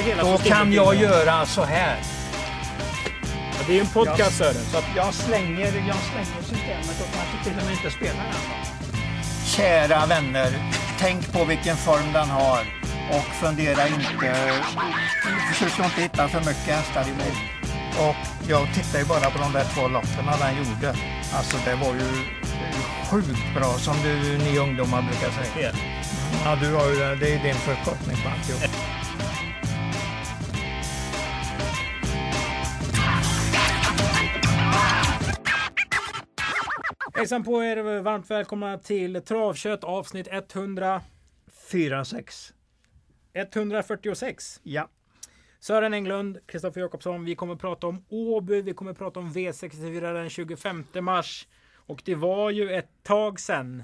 [0.00, 1.96] hela Då systemet kan jag göra så här.
[3.52, 4.54] Ja, Det är ju en podcast Sören.
[4.72, 8.34] Så att, Jag slänger, jag slänger systemet och kanske till och med inte spelar den.
[9.46, 10.50] Kära vänner,
[10.98, 12.60] tänk på vilken form den har
[13.10, 14.34] och fundera inte,
[15.52, 17.32] försök inte hitta för mycket hästar i mig.
[18.08, 18.16] Och
[18.48, 20.94] jag tittar ju bara på de där två loppen den gjorde.
[21.34, 22.08] Alltså det var ju
[23.10, 25.72] sjukt bra som du, ni ungdomar brukar säga.
[26.44, 26.56] Ja.
[26.60, 27.16] Du har ju det.
[27.16, 28.71] Det är din förkortning på alltihop.
[37.22, 38.00] Hejsan på er!
[38.02, 41.00] Varmt välkomna till Travkött avsnitt 100,
[41.70, 42.52] 4-6.
[43.32, 44.60] 146.
[44.62, 44.88] Ja.
[45.60, 47.24] Sören Englund, Kristoffer Jakobsson.
[47.24, 48.62] Vi kommer prata om Åby.
[48.62, 51.48] Vi kommer prata om V64 den 25 mars.
[51.74, 53.80] Och det var ju ett tag sedan.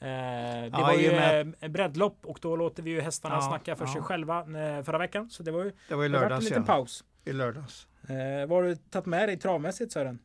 [0.00, 3.40] Eh, det Ja, var ju med- eh, breddlopp och då låter vi ju hästarna Ja,
[3.40, 3.92] snacka för ja.
[3.92, 5.30] sig själva eh, förra veckan.
[5.30, 7.04] Så det var ju Det var i det har varit en lördags liten paus.
[7.24, 7.86] I lördags.
[8.08, 10.18] Eh, vad har du tagit med dig travmässigt Sören?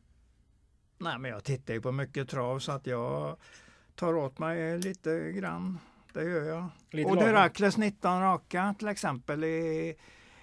[0.98, 3.36] Nej, men jag tittar ju på mycket trav så att jag
[3.94, 5.78] tar åt mig lite grann.
[6.12, 6.68] Det gör jag.
[6.90, 7.22] Lite och.
[7.22, 9.94] Herakles 19 raka till exempel i,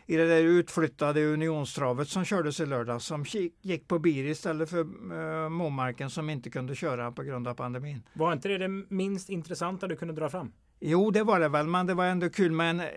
[0.05, 3.25] i det där utflyttade unionstravet som kördes i lördags som
[3.61, 4.79] gick på bil istället för
[5.13, 8.03] uh, Momarken som inte kunde köra på grund av pandemin.
[8.13, 10.51] Var inte det det minst intressanta du kunde dra fram?
[10.79, 12.51] Jo, det var det väl, men det var ändå kul.
[12.51, 12.87] Men eh,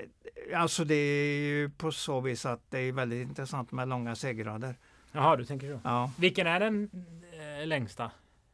[0.54, 4.74] alltså det är ju på så vis att det är väldigt intressant med långa segerrader.
[5.12, 5.80] Jaha, du tänker så.
[5.84, 6.10] Ja.
[6.18, 6.90] Vilken är den
[7.66, 8.10] längsta?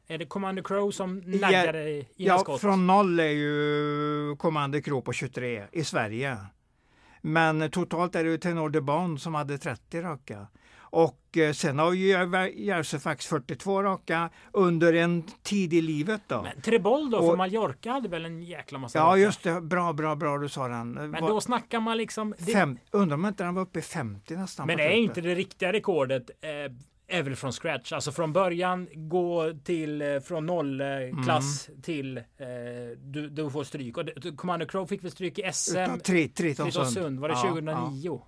[0.07, 2.61] Är det Commander Crow som naggar i i Ja, skott?
[2.61, 6.37] från noll är ju Commander Crow på 23 i Sverige.
[7.21, 10.47] Men totalt är det ju Tenor de Bon som hade 30 raka.
[10.77, 12.09] Och eh, sen har ju
[12.55, 16.43] Järvsöfax 42 raka under en tid i livet då.
[16.43, 19.17] Men Trebol då, Och- för Mallorca hade väl en jäkla massa ja raka?
[19.19, 20.93] just det, bra bra bra du sa den.
[20.93, 22.35] Men Var- då snackar man liksom...
[22.39, 24.67] Det, fem, undrar om inte den var uppe i 50 nästan.
[24.67, 26.73] men på är inte det riktiga rekordet eh,
[27.15, 27.93] är väl från scratch?
[27.93, 30.87] Alltså från början gå till eh, från noll eh,
[31.25, 31.83] klass Mm.
[31.83, 32.25] till eh,
[32.99, 33.97] du, du får stryk.
[33.97, 35.99] Och det, Commander Crow fick väl stryk i SM
[36.35, 37.21] Tritonsund.
[37.21, 37.77] Var det Ja, 2009?
[38.03, 38.27] Ja.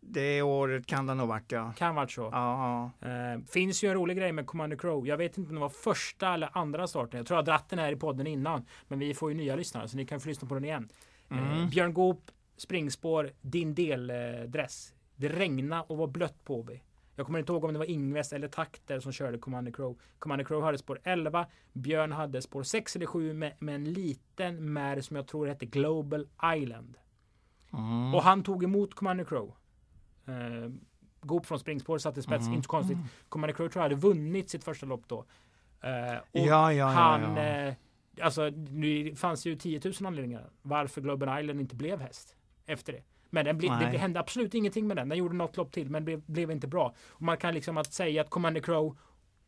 [0.00, 1.72] Det året kan det nog varit ja.
[1.76, 2.20] Kan varit så.
[2.32, 3.08] Ja, ja.
[3.08, 5.06] Eh, finns ju en rolig grej med Commander Crow.
[5.06, 7.18] Jag vet inte om det var första eller andra starten.
[7.18, 8.64] Jag tror jag dratt den här i podden innan.
[8.88, 10.88] Men vi får ju nya lyssnare så ni kan få lyssna på den igen.
[11.30, 11.68] Eh, Mm.
[11.68, 14.92] Björn Goop, springspår, din deldress.
[15.16, 16.80] Det regnade och var blött på Åby.
[17.16, 19.98] Jag kommer inte ihåg om det var Ingves eller Takter som körde Commander Crow.
[20.18, 21.46] Commander Crow hade spår 11.
[21.72, 25.66] Björn hade spår 6 eller 7 med, med en liten mär som jag tror hette
[25.66, 26.96] Global Island.
[27.72, 28.14] Mm.
[28.14, 29.54] Och han tog emot Commander Crow.
[30.26, 30.70] Eh,
[31.20, 32.54] Goop från springspår satte spets, Mm.
[32.56, 32.98] inte konstigt.
[33.28, 35.24] Commander Crow tror jag hade vunnit sitt första lopp då.
[35.80, 37.42] Eh, och Ja, ja, han, ja.
[37.42, 37.74] Eh,
[38.20, 43.02] alltså det fanns ju 10 000 anledningar varför Global Island inte blev häst efter det.
[43.36, 45.08] Men den ble, det hände absolut ingenting med den.
[45.08, 46.94] Den gjorde något lopp till men blev, blev inte bra.
[47.08, 48.96] Och man kan liksom att säga att Commander Crow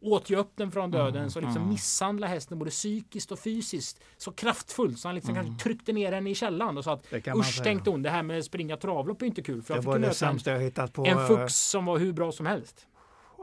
[0.01, 1.69] åt ju upp den från döden Mm, så liksom mm.
[1.69, 6.31] misshandla hästen både psykiskt och fysiskt så kraftfullt så han liksom kanske tryckte ner henne
[6.31, 7.41] i källaren och sa att Mm.
[7.41, 9.99] Usch tänkte hon det här med springa travlopp är inte kul för Det jag var
[9.99, 11.07] det sämsta jag hittat på.
[11.07, 12.87] en eh, fux som var hur bra som helst.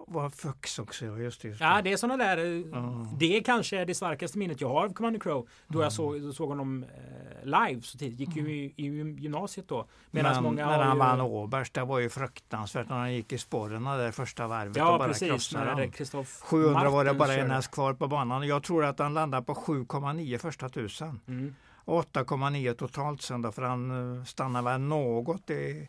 [0.07, 1.47] Var fux också, just det.
[1.47, 1.65] Just det.
[1.65, 2.37] Ja, det är sådana där.
[2.37, 3.07] eh, Ja.
[3.19, 5.47] Det kanske är det starkaste minnet jag har av Commander Crow.
[5.67, 5.83] Då Mm.
[5.83, 8.19] jag såg, då såg honom eh, live så tidigt.
[8.19, 8.85] Gick ju i, i
[9.21, 9.87] gymnasiet då.
[10.11, 13.33] Medan Men många när han ju- vann Åbergs, det var ju fruktansvärt när han gick
[13.33, 15.29] i spåren där första varvet och Ja, bara precis.
[15.29, 15.91] krossade När dem.
[15.91, 18.47] Kristoff 700 var det bara en häst kvar på banan.
[18.47, 21.19] Jag tror att han landade på 7,9 första tusen.
[21.27, 21.55] Mm.
[21.87, 25.87] Och 8,9 totalt sen då, för han eh, stannade väl något i...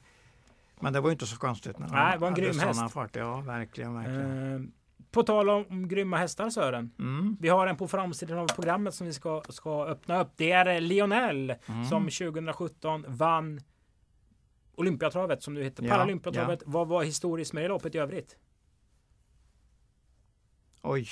[0.80, 1.78] Men det var ju inte så konstigt.
[1.78, 2.92] När Nej, det var en grym häst.
[2.92, 3.16] Fart.
[3.16, 4.54] Ja, verkligen, verkligen.
[4.54, 4.60] Eh,
[5.10, 6.90] på tal om, grymma hästar Sören.
[6.98, 7.36] Mm.
[7.40, 10.28] Vi har en på framsidan av programmet som vi ska, ska öppna upp.
[10.36, 11.84] Det är eh, Lionel Mm.
[11.84, 13.60] som 2017 vann
[14.74, 16.62] Olympiatravet som nu heter Ja, Paralympiatravet.
[16.66, 18.36] Vad var historiskt med det loppet i övrigt?
[20.82, 21.08] Oj.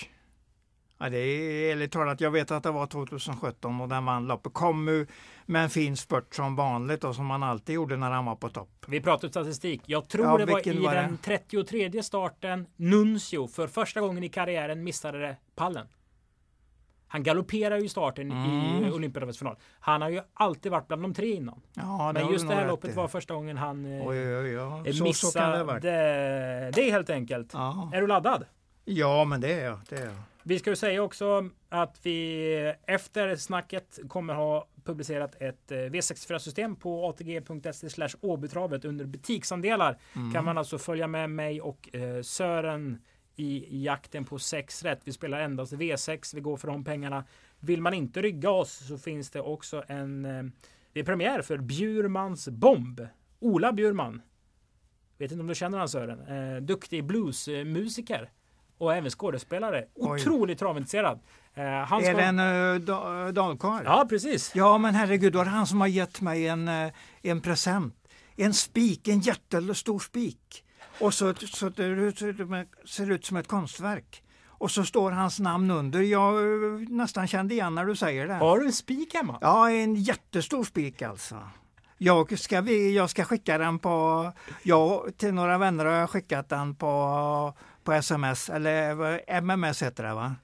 [0.99, 4.53] Ja, det är ärligt talat, jag vet att det var 2017 och den vann loppet.
[4.55, 5.07] Kom ju
[5.47, 8.49] med en fin spurt som vanligt och som man alltid gjorde när han var på
[8.49, 8.85] topp.
[8.89, 9.83] Vi pratar statistik.
[9.87, 11.01] Jag tror Ja, det var i var det?
[11.01, 15.87] den 33 starten Nuncio för första gången i karriären missade pallen.
[17.07, 18.35] Han galopperar ju i starten i
[18.79, 18.93] Mm.
[18.93, 19.57] Olympiadravets final.
[19.81, 21.61] Han har ju alltid varit bland de tre innan.
[21.75, 22.93] Ja, det Men just det här loppet i.
[22.95, 24.93] var första gången han eh, Oj, oj, oj.
[24.93, 27.51] Så, så kan det missade det helt enkelt.
[27.53, 27.91] Ja.
[27.95, 28.45] Är du laddad?
[28.85, 29.79] ja, men det är jag.
[29.89, 30.15] Det är jag.
[30.47, 36.77] Vi ska ju säga också att vi efter snacket kommer ha publicerat ett eh, V64-system
[36.77, 39.99] på atg.se slash åbytravet under butiksandelar.
[40.17, 40.33] Mm.
[40.33, 42.99] Kan man alltså följa med mig och eh, Sören
[43.37, 45.01] i jakten på 6 rätt.
[45.05, 46.35] Vi spelar endast V6.
[46.35, 47.25] Vi går för de pengarna.
[47.61, 50.45] Vill man inte rygga oss så finns det också en eh,
[50.93, 53.07] det är premiär för Bjurmans bomb.
[53.39, 54.23] Ola Bjurman.
[55.19, 56.67] Vet inte om du känner honom Sören?
[56.67, 58.31] Duktig bluesmusiker.
[58.79, 59.85] Och även skådespelare.
[59.95, 61.21] Otroligt travintresserad.
[61.55, 63.83] Eh, han Är ska- det en uh, da, dalkarl?
[63.85, 64.55] Ja, precis.
[64.55, 66.93] Ja, men herregud, det han som har gett mig en, eh,
[67.23, 67.95] en present.
[68.37, 70.65] En spik, en jättestor spik.
[71.01, 72.13] Och så, så det
[72.87, 74.23] ser ut som ett konstverk.
[74.49, 76.01] Och så står hans namn under.
[76.01, 78.35] Jag eh, nästan kände igen när du säger det.
[78.35, 79.39] Har du en spik hemma?
[79.41, 81.37] Ja, en jättestor spik alltså.
[81.99, 84.33] Jag ska, jag ska skicka den på,
[84.63, 90.15] jag till några vänner har jag skickat den på, på sms, eller MMS heter det
[90.15, 90.35] va?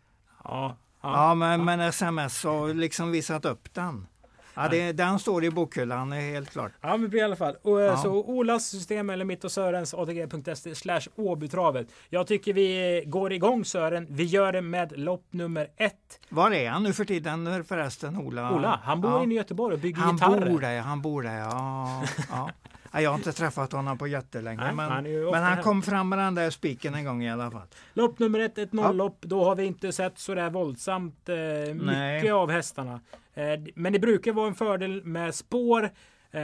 [0.44, 0.76] Ja.
[1.02, 4.06] Ja, men, men sms och liksom visat upp den.
[4.54, 6.72] Ja, det, den står i bokhyllan, helt klart.
[6.80, 7.56] Ja, men i alla fall.
[7.62, 7.96] Och, eh, Ja.
[7.96, 11.86] Så Olas system eller mitt och Sörens ATG.se slash Åbytravet.
[12.08, 14.06] Jag tycker vi går igång Sören.
[14.10, 16.20] Vi gör det med lopp nummer ett.
[16.28, 18.52] Var är han nu för tiden förresten, Ola?
[18.52, 19.22] Ola, han bor ja.
[19.22, 20.50] inne i Göteborg och bygger Han gitarrer.
[20.50, 22.02] bor där, han bor där, ja.
[22.92, 22.98] ja.
[22.98, 26.08] Ja, Jag har inte träffat honom på jättelänge, Nej, men, han men han kom fram
[26.08, 27.66] med den där spiken en gång i alla fall.
[27.94, 29.20] Lopp nummer ett, ett nolllopp.
[29.20, 31.36] Då har vi inte sett så där våldsamt eh,
[31.74, 32.30] mycket Nej.
[32.30, 33.00] av hästarna.
[33.34, 35.84] Eh, men det brukar vara en fördel med spår.
[36.30, 36.40] Eh,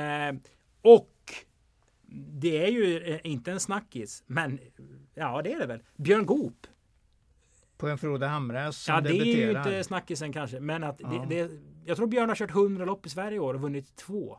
[0.82, 1.12] och
[2.40, 4.58] det är ju eh, inte en snackis, men
[5.14, 5.82] ja det är det väl.
[5.96, 6.66] Björn Goop.
[7.78, 9.66] På en Frode Hamres som Ja det är ju debuterar.
[9.66, 11.26] inte snackisen kanske, men att Ja.
[11.28, 11.50] det, det,
[11.84, 14.38] jag tror Björn har kört 100 lopp i Sverige i år och vunnit två.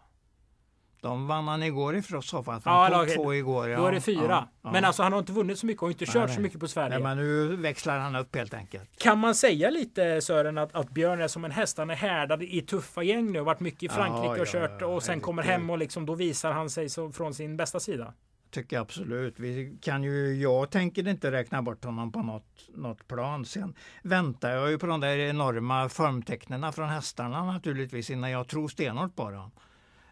[1.08, 2.62] De vann han igår i så fall.
[2.62, 3.70] för Ja, Han tog två igår.
[3.70, 3.80] Ja.
[3.80, 4.26] Då är det fyra.
[4.30, 4.72] Ja, ja.
[4.72, 6.36] Men alltså han har inte vunnit så mycket och inte kört nej.
[6.36, 6.90] så mycket på Sverige.
[6.90, 9.00] Nej, men nu växlar han upp helt enkelt.
[9.00, 11.78] Kan man säga lite Sören att, att Björn är som en häst?
[11.78, 13.40] Han är härdad i tuffa gäng nu.
[13.40, 16.70] Varit mycket i Frankrike och kört och sen kommer hem och liksom då visar han
[16.70, 18.14] sig så, från sin bästa sida.
[18.52, 19.40] Tycker jag absolut.
[19.40, 23.46] Vi kan ju, jag tänker inte räkna bort honom på något, något plan.
[23.46, 28.68] Sen väntar jag ju på de där enorma formtecknen från hästarna naturligtvis innan jag tror
[28.68, 29.52] stenhårt på dem.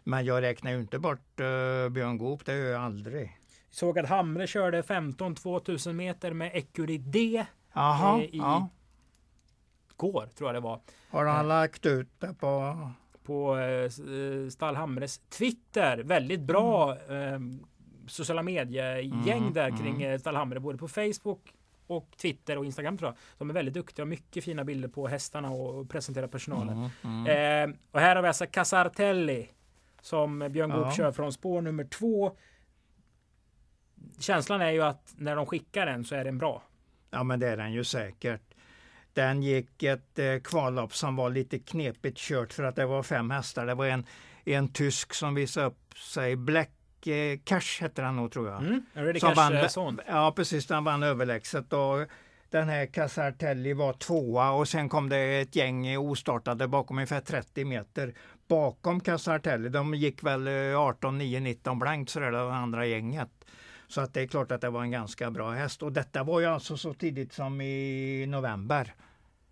[0.08, 3.38] Men jag räknar ju inte bort uh, Björn Goop, det gör jag aldrig.
[3.70, 7.46] Såg att Hamre körde 15 2000 meter med Ecurie D.
[7.74, 8.70] Jaha, Eh, i- ja.
[9.98, 10.80] Går tror jag det var.
[11.10, 12.78] Har han lagt ut det på...
[13.24, 13.90] På eh,
[14.50, 15.98] Stall Hamres Twitter.
[15.98, 17.40] Väldigt bra eh,
[18.08, 19.80] sociala mediegäng Mm, där mm.
[19.82, 20.60] kring eh, Stall Hamre.
[20.60, 21.54] Både på Facebook
[21.88, 23.18] och Twitter och Instagram tror jag.
[23.38, 26.90] De är väldigt duktiga och mycket fina bilder på hästarna och och presenterar personalen.
[27.04, 27.70] Mm, mm.
[27.72, 29.50] Eh, och här har vi alltså Casartelli
[30.06, 30.92] som Björn Goop Ja.
[30.92, 32.38] kör från spår nummer två.
[34.20, 36.64] Känslan är ju att när de skickar den så är den bra.
[37.12, 38.42] Ja men det är den ju säkert.
[39.14, 43.32] Den gick ett eh, kvallopp som var lite knepigt kört för att det var fem
[43.32, 43.66] hästar.
[43.66, 44.06] Det var en,
[44.46, 46.36] en tysk som visade upp sig.
[46.36, 48.62] Black eh, Cash hette han nog tror jag.
[48.62, 48.86] Mm.
[48.94, 50.00] Ready Som Cash vann- eh, son.
[50.08, 51.74] Ja precis, den vann överlägset.
[51.74, 52.08] Och
[52.50, 57.66] den här Casartelli var tvåa och sen kom det ett gäng ostartade bakom ungefär 30
[57.66, 58.14] meter
[58.48, 59.70] bakom Casartelli.
[59.70, 63.30] De gick väl 18, 9, 19 blankt sådär det andra gänget.
[63.88, 65.84] Så att det är klart att det var en ganska bra häst.
[65.84, 68.96] Och detta var ju alltså så tidigt som i november.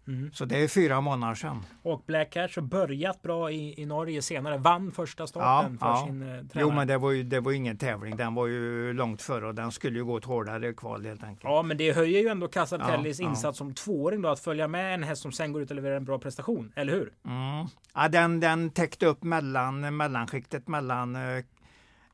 [0.07, 0.31] Mm.
[0.33, 1.65] Så det är fyra månader sedan.
[1.81, 4.57] Och Black Cash har börjat bra i, i Norge senare.
[4.57, 6.03] Vann första starten för ja.
[6.07, 6.49] sin eh, tränare.
[6.55, 8.15] Jo men det var ju det var ingen tävling.
[8.15, 11.43] Den var ju långt före och den skulle ju gå ett hårdare kval helt enkelt.
[11.43, 13.29] Ja, men det höjer ju ändå Casartellis Ja, ja.
[13.29, 15.97] insats som tvååring då att följa med en häst som sen går ut och levererar
[15.97, 16.71] en bra prestation.
[16.75, 17.13] Eller hur?
[17.25, 17.67] Mm.
[17.93, 21.15] Ja, den, den täckte upp mellan, mellanskiktet mellan,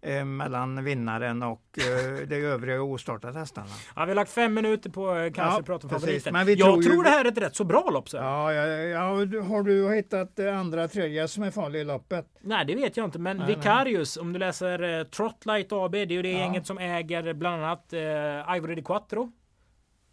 [0.01, 3.67] eh, mellan vinnaren och eh, de övriga ostartade hästarna.
[3.95, 6.33] Ja, vi har lagt fem minuter på eh, kanske Ja, prata om favoriten.
[6.33, 8.09] Men vi Jag tror tror, ju- det här är ett rätt så bra lopp.
[8.09, 8.17] Så.
[8.17, 8.99] Ja, ja, ja,
[9.41, 12.25] har du hittat eh, andra tredje som är farlig i loppet?
[12.41, 13.19] Nej, det vet jag inte.
[13.19, 16.37] Men Nej, Vicarius, om du läser eh, Trotlight AB, det är ju det Ja.
[16.37, 19.31] gänget som äger bland annat eh, Ivory di Quattro.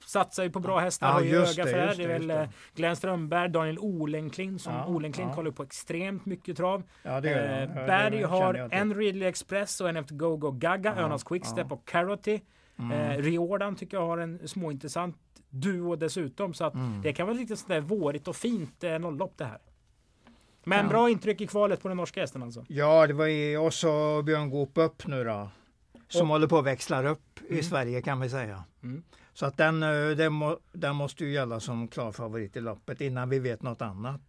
[0.06, 1.94] Satsar ju på bra hästar, Ja, har ju öga för det.
[1.96, 5.34] Det är väl eh, Glenn Strömberg, Daniel Olenklint som Ja, Olenklint ja.
[5.34, 6.82] kollar på extremt mycket trav.
[7.02, 10.50] Ja, det gör Eh, det Berg har en Ridley Express och en efter Go Go
[10.50, 12.40] Gaga, Ja, Önas Quickstep och Carroty.
[12.78, 12.92] Mm.
[13.10, 15.16] Eh, Riordan tycker jag har en småintressant
[15.50, 16.54] duo dessutom.
[16.54, 17.02] Så att Mm.
[17.02, 19.58] det kan vara riktigt sådär vårigt och fint eh, nolllopp det här.
[20.64, 20.90] Men Ja.
[20.90, 22.64] bra intryck i kvalet på den norska hästen alltså.
[22.68, 25.48] Ja, det var i, och så Björn Goop upp nu då.
[26.08, 27.62] Som Och- håller på att växla upp i Mm.
[27.62, 28.64] Sverige kan vi säga.
[28.82, 29.02] Mm.
[29.36, 33.00] Så att den, eh, den, må, den måste ju gälla som klar favorit i loppet
[33.00, 34.20] innan vi vet något annat.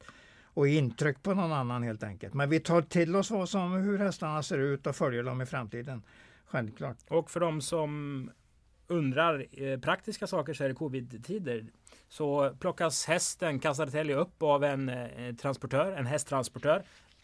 [0.44, 2.34] Och intryck på någon annan helt enkelt.
[2.34, 5.46] Men vi tar till oss vad som, hur hästarna ser ut och följer dem i
[5.46, 6.04] framtiden.
[6.46, 6.98] Självklart.
[7.10, 8.32] Och för de som
[8.88, 11.66] undrar eh, praktiska saker så är det covid-tider.
[12.10, 16.84] Så plockas hästen Casartelli upp av en eh, transportör, en hästtransportör.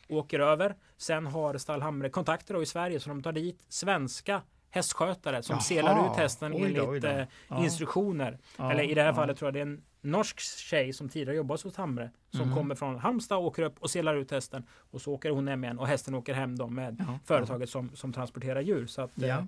[0.10, 0.76] Åker över.
[0.98, 4.42] Sen har Stallhamre kontakter då i Sverige så de tar dit svenska
[4.74, 5.62] hästskötare som Jaha.
[5.62, 7.08] selar ut hästen Oj då, enligt oj då.
[7.08, 7.64] eh, Ja.
[7.64, 8.38] instruktioner.
[8.58, 9.16] Ja, Eller i det här ja.
[9.16, 12.12] fallet tror jag det är en norsk tjej som tidigare jobbat hos Hamre.
[12.32, 12.54] Som Mhm.
[12.56, 14.64] kommer från Halmstad och åker upp och selar ut hästen.
[14.92, 17.96] Och så åker hon hem igen och hästen åker hem då med Ja, företaget som,
[17.96, 18.86] som transporterar djur.
[18.88, 19.28] Så att, Ja.
[19.28, 19.44] eh,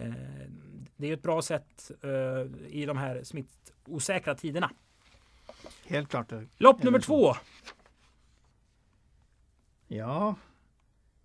[0.00, 0.12] Eh,
[0.96, 4.70] det är ett bra sätt eh, i de här smittosäkra tiderna.
[5.86, 6.32] Helt klart.
[6.58, 7.34] Lopp nummer två.
[9.88, 10.34] Ja,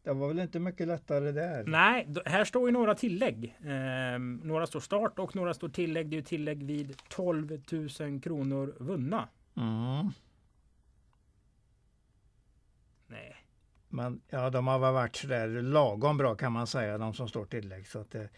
[0.04, 1.64] det var väl inte mycket lättare där.
[1.64, 3.58] Nej, här står ju några tillägg.
[3.66, 6.10] Eh, några står start och några står tillägg.
[6.10, 7.62] Det är ju tillägg vid 12
[8.00, 9.30] 000 kronor vunna.
[9.58, 10.12] Mm.
[13.08, 13.36] Nej.
[13.90, 17.46] Men ja, de har väl varit sådär lagom bra kan man säga, de som står
[17.46, 17.88] tillägg.
[17.88, 18.30] Så att det,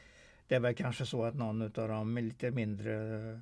[0.47, 3.41] det är väl kanske så att någon av dem är lite mindre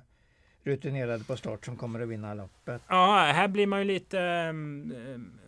[0.62, 2.82] rutinerade på start som kommer att vinna loppet.
[2.88, 5.38] Ja, här blir man ju lite um,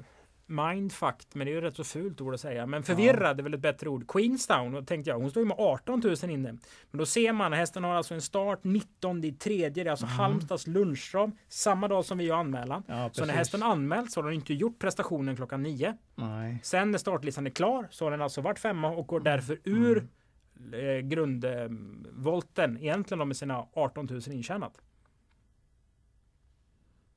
[0.47, 2.67] mindfucked, men det är ju rätt så fult ord att säga.
[2.67, 3.41] Men förvirrad ja.
[3.41, 4.09] är väl ett bättre ord.
[4.09, 6.53] Queenstown, tänkte jag, hon står ju med 18 000 inne.
[6.91, 10.07] Men då ser man, hästen har alltså en start 19 i tredje, det är alltså
[10.07, 10.19] mm.
[10.19, 12.83] Halmstads lunchram, samma dag som vi gör anmälan.
[12.87, 15.97] Ja, så när hästen anmäls så har den inte gjort prestationen klockan 9.
[16.15, 16.61] Nej.
[16.63, 20.09] Sen när startlistan är klar så har den alltså varit femma och går därför ur
[20.59, 20.75] mm.
[20.75, 24.81] eh, grundvolten, egentligen med sina 18 000 intjänat.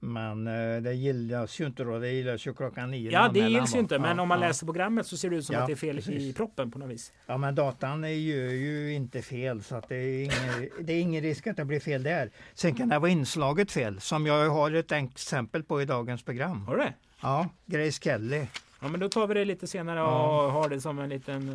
[0.02, 2.00] Men eh, det gillas ju inte då.
[2.00, 3.12] Det gillas ju klockan nio.
[3.12, 4.00] Ja, det gills ju inte.
[4.00, 4.48] Men ja, om man ja.
[4.48, 6.24] läser programmet så ser det ut som ja, att det är fel precis.
[6.24, 7.14] i proppen på något vis.
[7.26, 11.24] Ja, men datan gör ju inte fel så att det är, ingen, det är ingen
[11.24, 12.32] risk att det blir fel där.
[12.54, 16.62] Sen kan det vara inslaget fel som jag har ett exempel på i dagens program.
[16.62, 16.94] Har du det?
[17.22, 18.46] Ja, Grace Kelly.
[18.80, 21.50] Ja, men då tar vi det lite senare och har det som en liten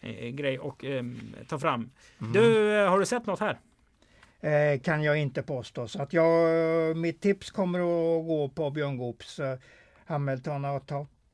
[0.00, 1.04] eh, eh grej och eh,
[1.48, 1.90] ta fram.
[2.20, 2.32] Mm.
[2.32, 3.58] Du, eh, har du sett något här?
[4.42, 5.88] Eh, kan jag inte påstå.
[5.88, 9.58] Så att jag, mitt tips kommer att gå på Björn Goops eh,
[10.04, 10.64] Hamilton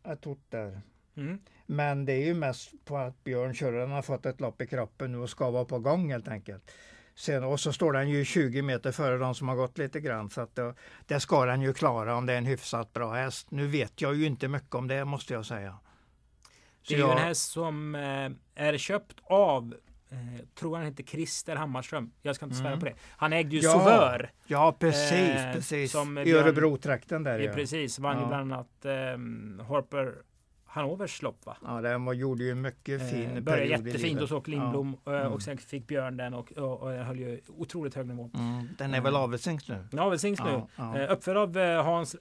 [0.02, 0.80] Atot där.
[1.16, 1.38] Mm.
[1.66, 5.12] Men det är ju mest på att Björn Körren har fått ett lopp i kroppen
[5.12, 6.70] nu och ska vara på gång helt enkelt.
[7.14, 10.30] Sen, och så står den ju 20 meter före de som har gått lite grann
[10.30, 10.74] så att det,
[11.06, 13.50] det ska den ju klara om det är en hyfsat bra häst.
[13.50, 15.78] Nu vet jag ju inte mycket om det måste jag säga.
[16.82, 19.74] Så det är ju en häst som eh, är köpt av
[20.10, 22.10] Eh, tror han heter Christer Hammarström.
[22.22, 22.80] Jag ska inte svära mm.
[22.80, 22.94] på det.
[23.10, 24.30] Han ägde ju ja, Sauveur.
[24.46, 25.92] Ja, precis, eh, precis.
[25.92, 27.38] Som I Örebro-trakten där.
[27.38, 27.52] Ja.
[27.52, 28.22] Precis, vann ja.
[28.22, 30.14] ju bland annat eh, Harper
[30.66, 31.56] Hannovers lopp va?
[31.64, 35.20] Ja, den gjorde ju mycket eh, fin eh, Började jättefint hos Åke Lindblom ja.
[35.20, 35.32] mm.
[35.32, 38.30] och sen fick Björn den och, och, och höll ju otroligt hög nivå.
[38.34, 38.68] Mm.
[38.78, 39.22] Den är väl mm.
[39.22, 39.98] avelsings nu?
[39.98, 40.50] Avelsings nu.
[40.50, 40.98] Ja, ja.
[40.98, 42.16] Eh, uppförd av Hans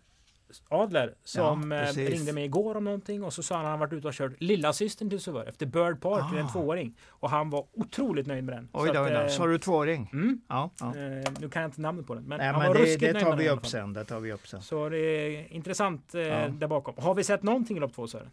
[0.69, 3.79] Adler som ja, eh, ringde mig igår om någonting och så sa han att han
[3.79, 6.37] varit ute och kört lilla systern till Suvör efter Bird Park, ah.
[6.37, 6.97] en tvååring.
[7.07, 8.69] Och han var otroligt nöjd med den.
[8.73, 10.09] Oj då, eh, sa du tvååring?
[10.13, 10.87] Mm, ja, ja.
[10.87, 12.23] Eh, nu kan jag inte namnet på den.
[12.23, 13.93] Men, Nej, han men var det, det tar vi upp sen.
[13.93, 14.61] Det tar vi upp sen.
[14.61, 16.47] Så det är intressant eh, ja.
[16.47, 16.95] där bakom.
[16.97, 18.31] Har vi sett någonting i lopp två Sören?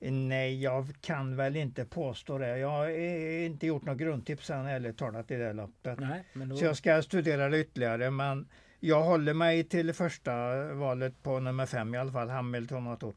[0.00, 2.58] Nej, jag kan väl inte påstå det.
[2.58, 2.88] Jag har
[3.44, 5.98] inte gjort något grundtips än ärligt talat i det loppet.
[6.00, 6.56] Nej, då...
[6.56, 8.10] Så jag ska studera det ytterligare.
[8.10, 8.48] Men
[8.80, 13.16] jag håller mig till första valet på nummer fem i alla fall, Hamilton och Tott.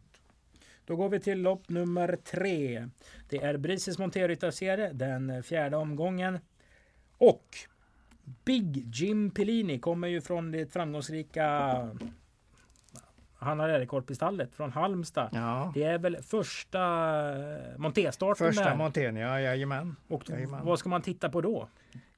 [0.85, 2.89] Då går vi till lopp nummer tre.
[3.29, 6.39] Det är Brises monterryttarserie, den fjärde omgången.
[7.17, 7.45] Och
[8.45, 11.89] Big Jim Pellini kommer ju från det framgångsrika
[13.43, 15.29] han har rekord på stallet från Halmstad.
[15.31, 15.71] Ja.
[15.75, 16.79] Det är väl första
[17.77, 19.95] montéstarten Första montén, ja jajamän.
[20.07, 20.65] Och jajamän.
[20.65, 21.69] vad ska man titta på då?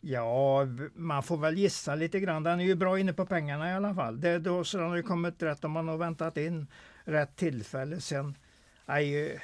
[0.05, 2.43] Ja, man får väl gissa lite grann.
[2.43, 4.21] Den är ju bra inne på pengarna i alla fall.
[4.21, 6.67] Det, då, så den har ju kommit rätt om man har väntat in
[7.03, 8.01] rätt tillfälle.
[8.01, 8.37] Sen,
[8.85, 9.39] nej,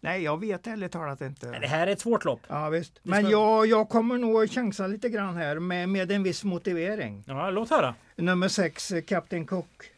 [0.00, 1.58] nej jag vet ärligt talat inte.
[1.60, 2.40] Det här är ett svårt lopp.
[2.48, 3.00] Ja visst.
[3.02, 7.24] Men jag, jag kommer nog chansa lite grann här med, med en viss motivering.
[7.26, 7.94] Ja, låt höra.
[8.16, 9.90] Nummer sex, Captain Cook.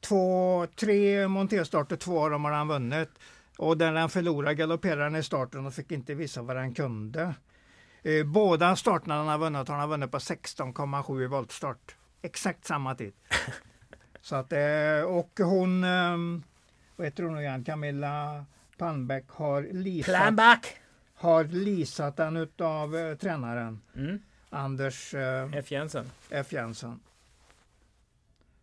[0.00, 3.10] Två, tre monterstarter, två av dem har han vunnit.
[3.56, 7.34] Och när han förlorade galopperade han i starten och fick inte visa vad han kunde.
[8.06, 11.96] Eh, båda starterna han har vunnit har han vunnit på 16,7 volt start.
[12.22, 13.12] Exakt samma tid.
[14.20, 16.42] Så att, eh, och hon, ehm,
[16.96, 18.44] vad heter hon nu igen, Camilla
[18.78, 20.76] Palmbäck har Planback.
[21.14, 24.18] har lisat den utav eh, tränaren mm.
[24.50, 25.14] Anders
[25.52, 26.10] F Jensen.
[26.30, 27.00] F Jensen.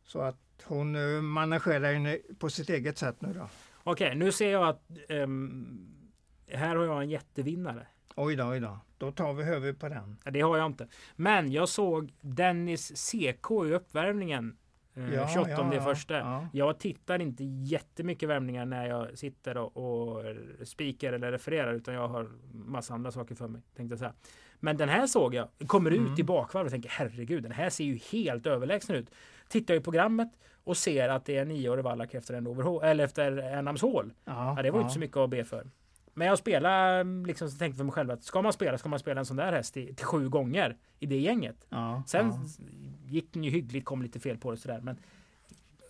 [0.05, 3.49] Så att hon uh, managerar henne på sitt eget sätt nu då.
[3.83, 6.13] Okej, nu ser jag att um,
[6.47, 7.87] här har jag en jättevinnare.
[8.15, 8.79] Oj då, oj då.
[8.97, 10.17] Då tar vi huvudet på den.
[10.23, 10.87] Det har jag inte.
[11.15, 14.57] Men jag såg Dennis CK i uppvärmningen.
[14.93, 16.17] Eh, ja, 28 ja, ja, första.
[16.17, 16.47] Ja.
[16.53, 20.23] Jag tittar inte jättemycket värmningar när jag sitter och, och
[20.63, 23.61] spikar eller refererar utan jag har massa andra saker för mig.
[23.75, 24.13] Tänkte jag säga.
[24.59, 26.13] Men den här såg jag, kommer mm.
[26.13, 29.09] ut i bakvarv och tänker herregud den här ser ju helt överlägsen ut.
[29.47, 30.29] Tittar i programmet
[30.63, 34.13] och ser att det är nioårig Wallach efter en overhaul, eller efter Enamshål.
[34.25, 35.67] Ja, ja, det var inte så mycket att be för.
[36.13, 38.99] Men jag spelade, liksom så tänkte för mig själv att ska man spela, ska man
[38.99, 41.65] spela en sån där häst till, till sju gånger i det gänget.
[41.69, 42.65] Ja, Sen ja.
[43.05, 44.79] gick den ju hyggligt, kom lite fel på det sådär.
[44.81, 44.97] Men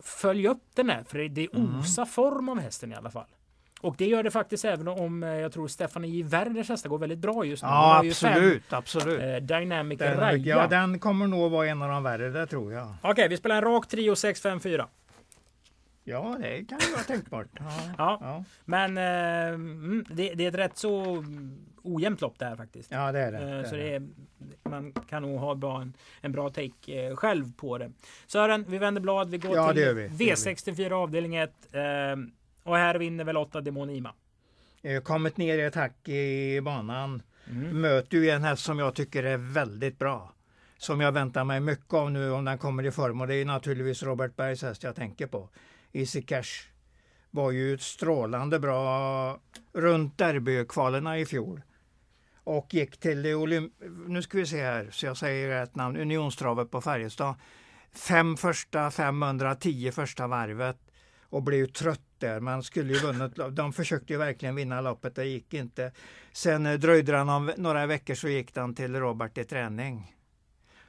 [0.04, 1.80] följ upp den här, för det, mm.
[1.80, 2.12] osar mm.
[2.12, 3.28] form av hästen i alla fall.
[3.84, 7.20] Och det gör det faktiskt även om eh, jag tror Stefanie Werners hästar går väldigt
[7.20, 7.70] bra just nu.
[7.70, 9.22] Ja, absolut, fem, absolut.
[9.22, 10.58] Eh, Dynamic den, Raja.
[10.58, 12.88] Ja, den kommer nog vara en av de värre, det tror jag.
[13.02, 14.88] Okej, okay, vi spelar en rak trio 6, 5, 4.
[16.04, 17.48] Ja, det kan ju vara tänkbart.
[17.60, 18.18] Ja, ja.
[18.22, 18.44] ja.
[18.66, 21.24] Men eh, mm, det, det, är ett rätt så
[21.84, 22.92] ojämnt lopp det här faktiskt.
[22.92, 23.38] Ja, det är det.
[23.38, 24.08] Eh, det så det är,
[24.64, 27.92] man kan nog ha bra, en, en bra take eh, själv på det.
[28.28, 29.30] Sören, vi vänder blad.
[29.30, 30.08] Vi går ja, till vi.
[30.08, 31.52] V64 avdelning 1.
[31.72, 31.82] Eh,
[32.64, 34.14] och här vinner väl 8 Demon Ima.
[35.04, 37.22] Kommit ner i attack i banan.
[37.50, 37.82] Mm.
[37.82, 40.34] Möter ju en häst som jag tycker är väldigt bra.
[40.78, 43.22] Som jag väntar mig mycket av nu om den kommer i form.
[43.22, 45.50] Och det är naturligtvis Robert Bergs häst jag tänker på.
[45.94, 46.74] Easy Cash
[47.32, 49.40] var ju strålande bra
[49.74, 51.62] runt derbykvalerna i fjol.
[52.44, 53.74] Och gick till det Olymp...
[54.08, 55.98] Nu ska vi se här så jag säger rätt namn.
[55.98, 57.36] Unionstravet på Färjestad.
[57.94, 60.78] Fem första 500, tio första varvet
[61.24, 62.40] och blev trött där.
[62.40, 63.32] Man skulle ju vunnit.
[63.52, 65.92] De försökte ju verkligen vinna loppet, det gick inte.
[66.32, 67.24] Sen eh, dröjde det
[67.58, 70.16] några veckor så gick den till Robert i träning.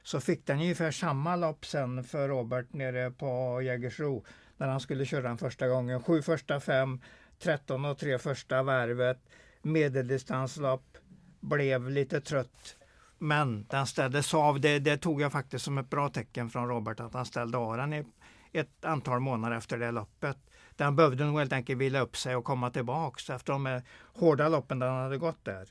[0.03, 4.25] Så fick den ungefär samma lopp sen för Robert nere på Jägersro
[4.57, 6.03] när han skulle köra den första gången.
[6.03, 6.99] Sju första fem,
[7.39, 9.19] 13 och tre första varvet,
[9.61, 10.97] medeldistanslopp,
[11.39, 12.75] blev lite trött.
[13.17, 14.61] Men den ställdes av.
[14.61, 17.77] Det, det, tog jag faktiskt som ett bra tecken från Robert att han ställde av
[17.77, 18.05] den i
[18.53, 20.37] ett antal månader efter det loppet.
[20.75, 23.81] Den behövde nog helt enkelt vila upp sig och komma tillbaks efter de
[24.13, 25.67] hårda loppen den hade gått där.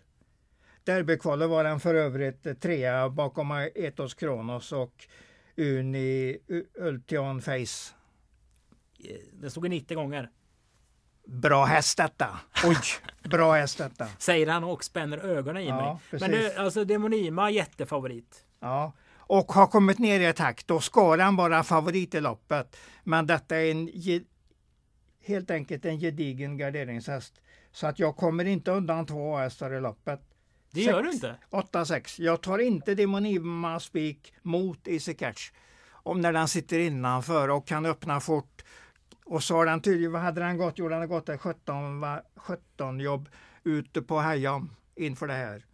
[0.84, 5.06] Derbykvalet var den för övrigt trea bakom Etos Kronos och
[5.56, 6.38] Uni
[6.74, 7.94] Ultion Face
[9.32, 10.30] den stod i 90 gånger.
[11.26, 12.40] Bra häst detta.
[12.64, 12.76] Oj,
[13.30, 14.06] bra häst detta.
[14.18, 15.96] Säger han och spänner ögonen i ja, mig.
[16.10, 16.28] Precis.
[16.28, 18.44] Men det, alltså Demonima jättefavorit.
[18.60, 18.92] Ja,
[19.26, 20.66] och har kommit ner i takt.
[20.66, 22.76] Då ska han vara favorit i loppet.
[23.04, 23.90] Men detta är en
[25.24, 27.40] helt enkelt en gedigen garderingshäst.
[27.72, 30.20] Så att jag kommer inte undan två hästar i loppet.
[30.70, 31.36] Det gör du inte?
[31.50, 32.22] 8-6.
[32.22, 35.50] Jag tar inte Demonima spik mot Easy Catch.
[35.90, 38.53] Om när den sitter innanför och kan öppna fort
[39.24, 40.74] och så har den tydligen, vad hade den gått?
[40.76, 42.04] Jo, den har gått 17,
[42.36, 43.28] 17 jobb
[43.64, 45.64] ute på Heja inför det här.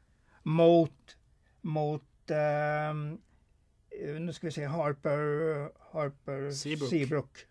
[0.43, 1.17] Mot,
[1.61, 2.95] mot eh,
[4.21, 6.91] nu ska vi se, Harper, Harper Seabrook.
[6.91, 7.47] Seabrook.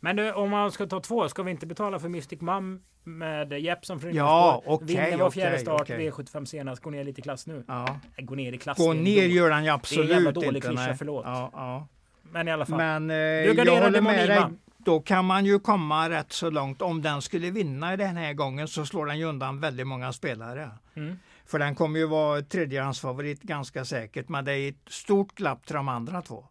[0.00, 3.52] Men du, om man ska ta två, ska vi inte betala för Mystic Mum med
[3.52, 4.74] Jeppson från Ja, okej.
[4.74, 6.10] Okay, Vinner var fjärde okay, start, okay.
[6.10, 7.64] V75 senast, går ner lite i klass nu.
[7.68, 8.00] Ja.
[8.18, 8.78] Går ner i klass.
[8.78, 10.12] Gå ner gör han ju absolut inte.
[10.12, 11.24] Det är en jävla dålig klyscha, förlåt.
[11.26, 11.88] Ja, ja.
[12.22, 12.76] Men i alla fall.
[12.76, 14.44] Men eh, jag håller med dig
[14.84, 16.82] då kan man ju komma rätt så långt.
[16.82, 20.70] Om den skulle vinna den här gången så slår den ju undan väldigt många spelare.
[20.94, 21.18] Mm.
[21.46, 25.76] För den kommer ju vara tredjehandsfavorit ganska säkert, men det är ett stort glapp till
[25.76, 26.46] de andra två.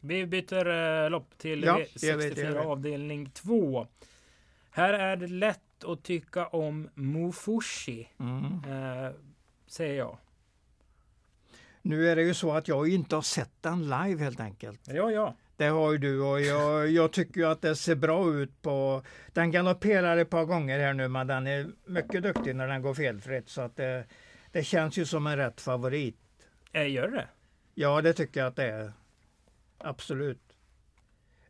[0.00, 3.86] Vi byter uh, lopp till ja, 64 avdelning 2.
[4.70, 8.44] Här är det lätt att tycka om Mufushi, mm.
[8.44, 9.10] uh,
[9.66, 10.18] säger jag.
[11.82, 14.80] Nu är det ju så att jag inte har sett den live helt enkelt.
[14.86, 15.34] Ja, ja.
[15.58, 19.02] Det har ju du och jag, jag tycker att det ser bra ut på...
[19.32, 22.94] Den galopperar ett par gånger här nu men den är mycket duktig när den går
[22.94, 24.04] felfritt så att det,
[24.52, 26.16] det känns ju som en rätt favorit.
[26.72, 27.28] Äh, gör det?
[27.74, 28.92] Ja det tycker jag att det är.
[29.78, 30.56] Absolut.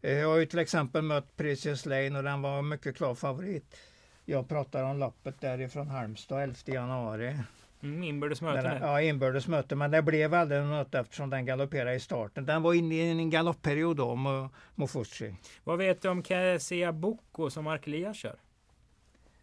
[0.01, 3.77] Jag har ju till exempel mött Precious Lane och den var mycket klar favorit.
[4.25, 7.38] Jag pratar om loppet därifrån Halmstad 11 januari.
[7.82, 8.78] Mm, inbördes möte?
[8.80, 9.76] Ja, inbördes möte.
[9.76, 12.46] Men det blev aldrig något eftersom den galopperade i starten.
[12.46, 15.34] Den var inne i en galoppperiod då, Mofucci.
[15.64, 18.36] Vad vet du om Cassia Bocco som Mark Elias kör?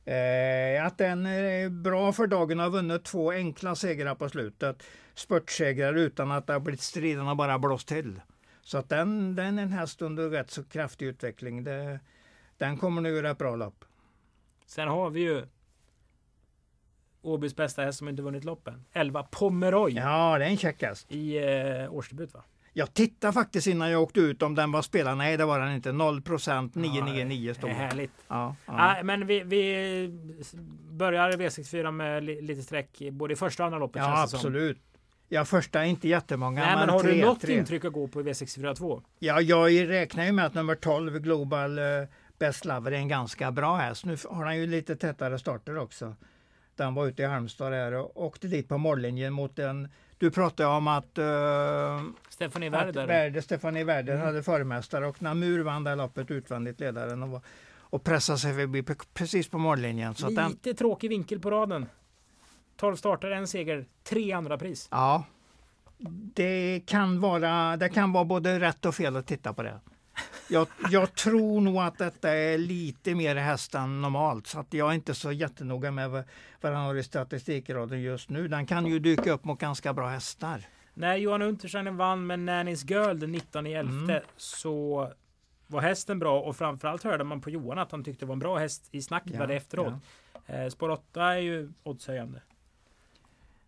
[0.06, 4.84] Eh, att den är bra för dagen har vunnit två enkla segrar på slutet.
[5.14, 8.22] Spurtsegrar utan att det har blivit striderna bara blåst till.
[8.62, 11.64] Så att den, den är en häst under rätt så kraftig utveckling.
[11.64, 12.00] Det,
[12.58, 13.86] den kommer nu göra ett bra lopp.
[14.66, 15.46] Sen har vi ju
[17.26, 18.86] Åbys bästa häst som inte vunnit loppen.
[18.94, 19.94] 11 Pomeroy.
[19.94, 21.12] Ja, det är en käck häst.
[21.12, 22.44] I eh, årsdebut va?
[22.78, 25.18] Jag tittade faktiskt innan jag åkte ut om den var spelad.
[25.18, 25.92] Nej, det var den inte.
[25.92, 27.74] 0 procent 999 stod det.
[27.74, 28.12] Härligt.
[28.28, 28.74] Ja, ja.
[28.74, 30.10] Ah, men vi, vi
[30.92, 34.02] börjar V64 med lite streck både i första och andra loppet.
[34.02, 34.82] Ja, absolut.
[35.30, 36.62] Ja, första är inte jättemånga.
[36.62, 37.58] Nej, men, men har tre, du något tre.
[37.58, 39.02] intryck att gå på i V64 2?
[39.20, 41.86] Ja, jag räknar ju med att nummer 12 Global uh,
[42.40, 44.06] Best Lover är en ganska bra häst.
[44.06, 46.16] Nu har han ju lite tätare starter också.
[46.76, 50.70] Den var ute i Halmstad där och åkte dit på mållinjen mot en du pratade
[50.70, 53.08] om att, uh, Stefanie Werder.
[53.08, 54.26] Värde, Stefanie Werder mm.
[54.26, 57.44] hade förmästare och Namur vann det loppet utvändigt ledaren och,
[57.80, 58.84] och pressade sig förbi
[59.14, 60.16] precis på mållinjen.
[60.16, 61.86] Så Lite den, tråkig vinkel på raden.
[62.76, 64.88] 12 starter, en seger, tre andra pris.
[64.92, 65.24] Ja,
[66.34, 69.80] det kan vara, det kan vara både rätt och fel att titta på det.
[70.50, 74.90] Jag, jag, tror nog att detta är lite mer häst än normalt så att jag
[74.90, 76.24] är inte så jättenoga med vad,
[76.62, 78.48] vad han har i statistikraden just nu.
[78.48, 80.62] Den kan ju dyka upp mot ganska bra hästar.
[80.94, 84.24] När Johan Untersteiner vann med Nannys Girl den 19 11 mm.
[84.38, 85.10] så
[85.68, 88.40] var hästen bra och framförallt hörde man på Johan att han tyckte det var en
[88.40, 89.94] bra häst i snacket ja, efteråt.
[90.48, 90.54] Ja.
[90.56, 92.42] Eh, spår 8 är ju oddshöjande.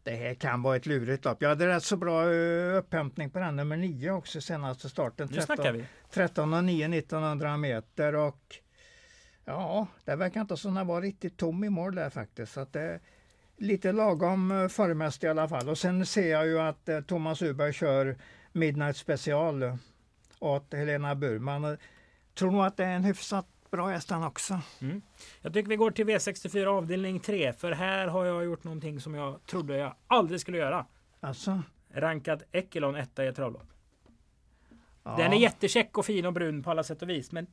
[0.08, 1.42] Det här kan vara ett lurigt lopp.
[1.42, 5.28] Jag hade rätt så bra uh, upphämtning på den nummer 9 också senaste starten.
[5.28, 5.86] 13, nu snackar vi.
[6.12, 8.56] 13 och 9 1900 meter och
[9.46, 12.54] ja, det verkar inte som den var riktigt tom i mål där faktiskt.
[12.54, 13.00] Så att det,
[13.58, 15.70] lite lagom eh, formmässigt i alla fall.
[15.70, 18.18] Och sen ser jag ju att eh, Thomas Uberg kör
[18.52, 19.78] Midnight special
[20.40, 21.64] åt Helena Burman.
[21.64, 21.78] Jag
[22.34, 24.60] tror nog att det är en hyfsat bra häst han också.
[24.80, 25.02] Mm.
[25.42, 27.54] Jag tycker vi går till V64 avdelning 3.
[27.54, 30.86] För här har jag gjort någonting som jag trodde jag aldrig skulle göra.
[31.20, 31.62] Alltså?
[31.94, 33.68] Rankad Ekelon etta i ett travlopp.
[35.04, 35.16] Ja.
[35.18, 37.32] Den är jättecheck och fin och brun på alla sätt och vis.
[37.32, 37.48] Men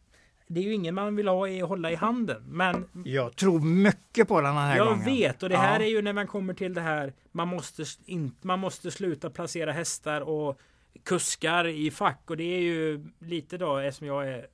[0.47, 2.43] det är ju ingen man vill ha i hålla i handen.
[2.49, 4.99] Men jag tror mycket på den här jag gången.
[4.99, 5.87] Jag vet och det här ja.
[5.87, 7.13] är ju när man kommer till det här.
[7.33, 10.61] Man måste, in, man måste sluta placera hästar och
[11.03, 14.47] kuskar i fack och det är ju lite då eftersom jag är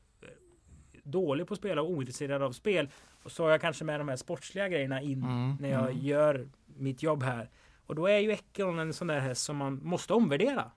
[1.10, 2.88] dålig på att spela och ointresserad av spel.
[3.22, 5.98] Och så har jag kanske med de här sportsliga grejerna in mm, när jag mm.
[5.98, 7.50] gör mitt jobb här.
[7.86, 10.70] Och då är ju Ekelon en sån där häst som man måste omvärdera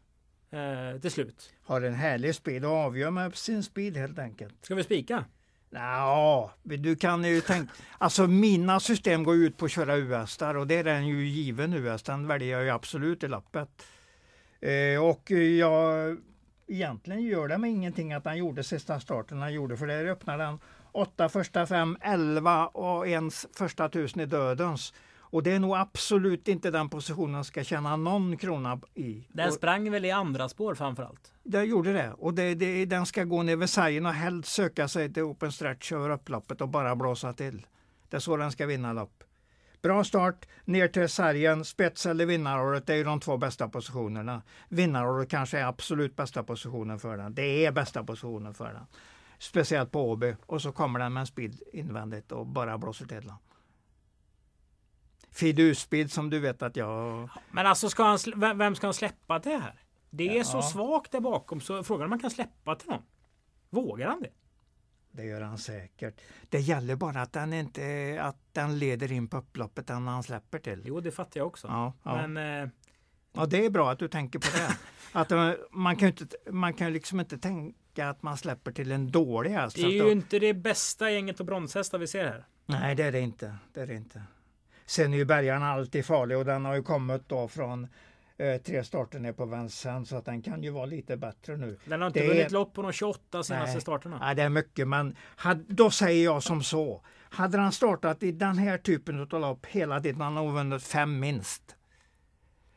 [0.49, 1.53] eh, till slut.
[1.63, 4.55] Har en härlig speed och avgör med sin speed helt enkelt.
[4.61, 5.25] Ska vi spika?
[5.69, 7.73] Ja, du kan ju tänka...
[7.97, 11.73] Alltså mina system går ut på att köra US-ar och det är den ju given
[11.73, 12.03] US.
[12.03, 13.69] Den väljer jag ju absolut i lappet.
[14.61, 16.17] Eh, och jag...
[16.67, 20.43] Egentligen gör det mig ingenting att han gjorde sista starten han gjorde för där öppnade
[20.43, 20.59] han
[20.91, 24.93] åtta första fem, elva och ens första tusen i dödens.
[25.33, 29.27] Och det är nog absolut inte den positionen ska tjäna någon krona i.
[29.29, 31.33] Den sprang väl i andra spår framförallt?
[31.43, 32.13] Det gjorde det.
[32.17, 35.51] Och det, det, den ska gå ner vid sargen och helst söka sig till open
[35.51, 37.65] stretch över upploppet och bara blåsa till.
[38.09, 39.23] Det är så den ska vinna lopp.
[39.83, 44.41] Bra start, ner till sargen, spets eller vinnaråret, det är ju de två bästa positionerna.
[44.69, 47.33] Vinnaråret kanske är absolut bästa positionen för den.
[47.33, 48.85] Det är bästa positionen för den.
[49.37, 50.35] Speciellt på Åby.
[50.45, 53.35] Och så kommer den med en speed invändigt och bara blåser till den
[55.31, 57.29] fidusbild som du vet att jag...
[57.51, 58.17] Men alltså, ska han,
[58.57, 59.83] vem ska han släppa till det här?
[60.09, 60.43] Det är ja.
[60.43, 63.03] så svagt där bakom så frågan om man kan släppa till någon.
[63.69, 64.29] Vågar han det?
[65.15, 66.21] Det gör han säkert.
[66.49, 70.59] Det gäller bara att den inte att den leder in på upploppet när han släpper
[70.59, 70.83] till.
[70.85, 71.67] Jo, det fattar jag också.
[71.67, 72.27] Ja, ja.
[72.27, 72.69] Men, eh...
[73.33, 74.77] ja det är bra att du tänker på det.
[75.19, 79.11] att eh, man kan inte, man kan liksom inte tänka att man släpper till en
[79.11, 79.75] dålig häst.
[79.75, 80.11] Det är ju då...
[80.11, 82.45] inte det bästa gänget av bronshästar vi ser här.
[82.65, 83.55] Nej, det är det inte.
[83.73, 84.23] Det är det inte.
[84.85, 87.87] Sen är ju bärgaren alltid farlig och den har ju kommit då från
[88.37, 91.77] eh, tre starter ner på Vincennes så att den kan ju vara lite bättre nu.
[91.85, 92.49] Den har inte det vunnit är...
[92.49, 94.17] lopp på de 28 senaste nej, starterna.
[94.19, 97.01] Nej, det är mycket men had, då säger jag som så.
[97.29, 101.19] Hade han startat i den här typen av lopp hela tiden, han har vunnit fem
[101.19, 101.75] minst.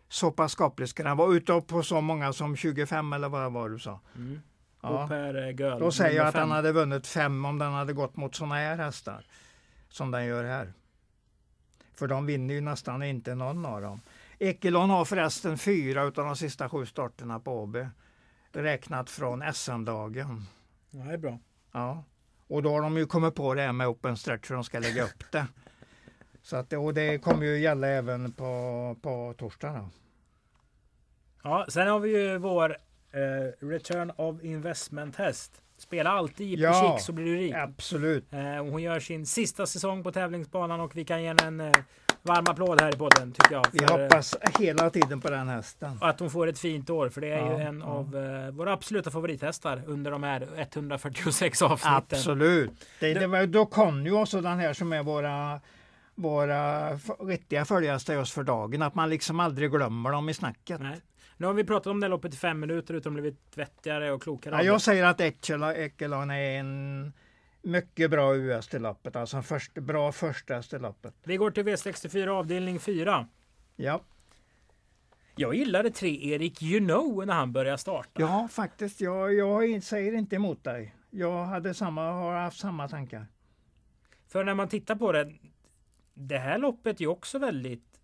[0.08, 1.34] Så pass skaplig ska den vara.
[1.34, 4.00] Ute på så många som 25 eller vad var du sa.
[4.16, 4.40] Mm.
[4.82, 5.08] Ja.
[5.08, 8.34] Per Göl, då säger jag att han hade vunnit fem om den hade gått mot
[8.34, 9.24] sådana här hästar.
[9.88, 10.72] Som den gör här.
[11.94, 14.00] För de vinner ju nästan inte någon av dem.
[14.38, 17.87] Ekelon har förresten fyra av de sista sju starterna på Åby.
[18.53, 20.46] Räknat från SM-dagen.
[20.90, 21.38] Ja, det är bra.
[21.72, 22.05] Ja.
[22.49, 24.79] Och då har de ju kommit på det här med open stretch för de ska
[24.79, 25.46] lägga upp det.
[26.42, 29.72] Så att, och det kommer ju gälla även på, på torsdag.
[29.72, 29.88] Då.
[31.42, 32.77] Ja, sen har vi ju vår
[33.12, 35.62] eh, Return of Investment häst.
[35.79, 37.55] Spela alltid Jippi ja, så blir du rik.
[37.55, 38.33] Absolut.
[38.33, 41.83] Eh, hon gör sin sista säsong på tävlingsbanan och vi kan ge henne en eh,
[42.26, 43.66] varm applåd här i podden tycker jag.
[43.72, 45.98] vi hoppas hela tiden på den hästen.
[46.00, 47.86] Och att hon får ett fint år för det är ja, ju en ja.
[47.86, 51.94] av eh, våra absoluta favorithästar under de här 146 avsnitten.
[51.94, 52.70] Absolut.
[53.00, 55.60] Det, det var, ju också den här som är våra
[56.14, 58.82] våra riktiga följare till oss för dagen.
[58.82, 60.80] Att man liksom aldrig glömmer dem i snacket.
[60.80, 61.00] Nej.
[61.36, 64.54] Nu har vi pratat om det loppet i fem minuter utan blivit vettigare och klokare.
[64.54, 67.12] Ja, jag säger att Ekelon är en
[67.66, 69.16] mycket bra US till loppet.
[69.16, 71.14] Alltså först, bra första till loppet.
[71.24, 73.29] Vi går till V64 avdelning 4.
[73.76, 74.00] Ja.
[75.37, 78.22] Jag gillade tre Erik You know när han började starta.
[78.22, 79.00] Ja, faktiskt.
[79.00, 80.94] Jag, jag säger inte emot dig.
[81.11, 83.26] Jag hade samma, har haft samma tankar.
[84.29, 85.33] För när man tittar på det.
[86.14, 88.00] Det här loppet är också väldigt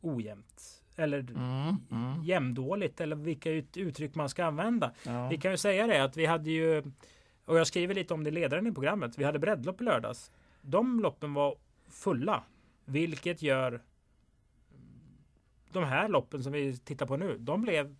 [0.00, 2.22] ojämnt eller mm, mm.
[2.22, 4.92] jämndåligt eller vilka uttryck man ska använda.
[5.06, 5.28] Ja.
[5.28, 6.82] Vi kan ju säga det att vi hade ju
[7.50, 9.18] och jag skriver lite om det ledaren i programmet.
[9.18, 10.30] Vi hade breddlopp i lördags.
[10.62, 11.54] De loppen var
[11.88, 12.42] fulla,
[12.84, 13.82] vilket gör
[15.72, 17.36] de här loppen som vi tittar på nu.
[17.38, 17.96] De blev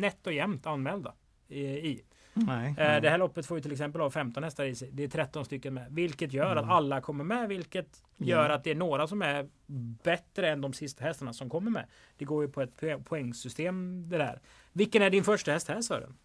[0.00, 1.14] nätt och jämnt anmälda
[1.48, 2.00] i.
[2.34, 3.00] Nej, Eh, nej.
[3.00, 4.90] Det här loppet får ju till exempel ha 15 hästar i sig.
[4.92, 5.86] Det är 13 stycken med.
[5.92, 6.64] Vilket gör Mm.
[6.64, 7.48] att alla kommer med.
[7.48, 9.48] Vilket gör att det är några som är
[10.02, 11.86] bättre än de sista hästarna som kommer med.
[12.16, 14.40] Det går ju på ett poäng- poängsystem det där.
[14.72, 16.16] Vilken är din första häst här Sören?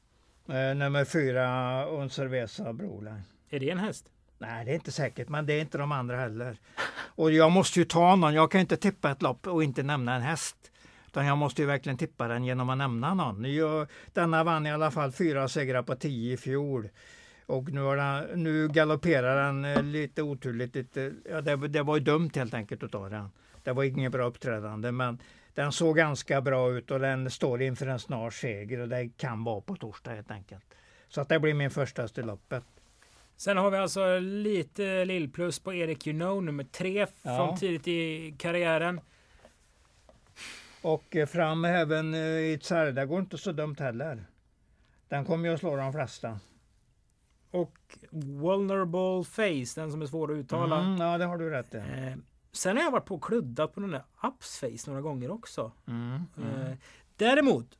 [0.49, 3.23] Eh, nummer fyra, Uncervesa Broline.
[3.49, 4.05] Är det en häst?
[4.39, 6.57] Nej, det är inte säkert, men det är inte de andra heller.
[6.91, 8.33] Och jag måste ju ta någon.
[8.33, 10.55] Jag kan inte tippa ett lopp och inte nämna en häst.
[11.07, 13.53] Utan jag måste ju verkligen tippa den genom att nämna någon.
[13.53, 16.89] Jag, denna vann i alla fall fyra segrar på tio i fjol.
[17.45, 20.75] Och nu, den, nu galopperar den eh, lite oturligt.
[20.75, 23.29] Lite, ja, det, det var ju dumt helt enkelt att ta den.
[23.63, 25.17] Det var inget bra uppträdande, men
[25.57, 29.43] den såg ganska bra ut och den står inför en snar seger och det kan
[29.43, 30.65] vara på torsdag helt enkelt.
[31.07, 32.63] Så att det blir min första i loppet.
[33.35, 37.37] Sen har vi alltså lite lillplus på Erik know, nummer tre Ja.
[37.37, 39.01] från tidigt i karriären.
[40.81, 44.25] Och fram även eh, i Tsarda går inte så dumt heller.
[45.07, 46.39] Den kommer ju att slå de flesta.
[47.51, 47.97] Och
[48.41, 50.79] Vulnerable Face, den som är svår att uttala.
[50.79, 51.77] Mm, ja, det har du rätt i.
[51.77, 52.13] Eh,
[52.57, 55.71] sen har jag varit på och kluddat på den där Ups Face några gånger också.
[55.87, 56.49] Mm, mm.
[56.49, 56.77] Eh,
[57.15, 57.77] däremot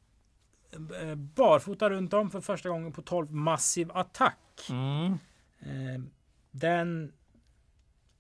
[1.02, 4.70] eh, barfota runt om för första gången på 12 massiv attack.
[4.70, 5.12] Mm.
[5.60, 6.02] Eh,
[6.52, 7.14] den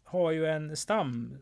[0.04, 1.38] har ju en stam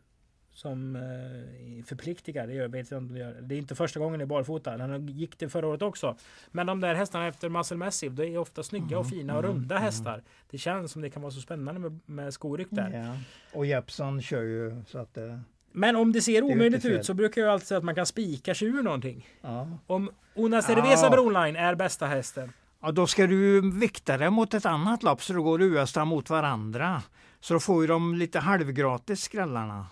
[0.55, 2.47] som eh, förpliktigar.
[2.47, 3.41] Det, gör, vet inte om det, gör.
[3.41, 4.77] det är inte första gången i barfota.
[4.77, 6.15] Den gick det förra året också.
[6.51, 9.43] Men de där hästarna efter Muscle Massive, det är ofta snygga och Mm, fina och
[9.43, 9.83] mm, runda mm.
[9.85, 10.23] hästar.
[10.49, 12.89] Det känns som det kan vara så spännande med, med skoryck där.
[12.93, 13.17] Ja.
[13.59, 15.39] Och Jeppson kör ju så att eh,
[15.71, 18.55] Men om det ser omöjligt ut så brukar jag alltid säga att man kan spika
[18.55, 19.27] sig ur någonting.
[19.41, 19.67] ja.
[19.87, 21.09] Om Una Cerveza Ja.
[21.09, 22.51] Broline är bästa hästen.
[22.81, 26.29] ja, då ska du vikta det mot ett annat lopp så då går US mot
[26.29, 27.01] varandra.
[27.39, 29.87] Så då får ju de lite halvgratis skrällarna.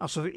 [0.00, 0.28] Alltså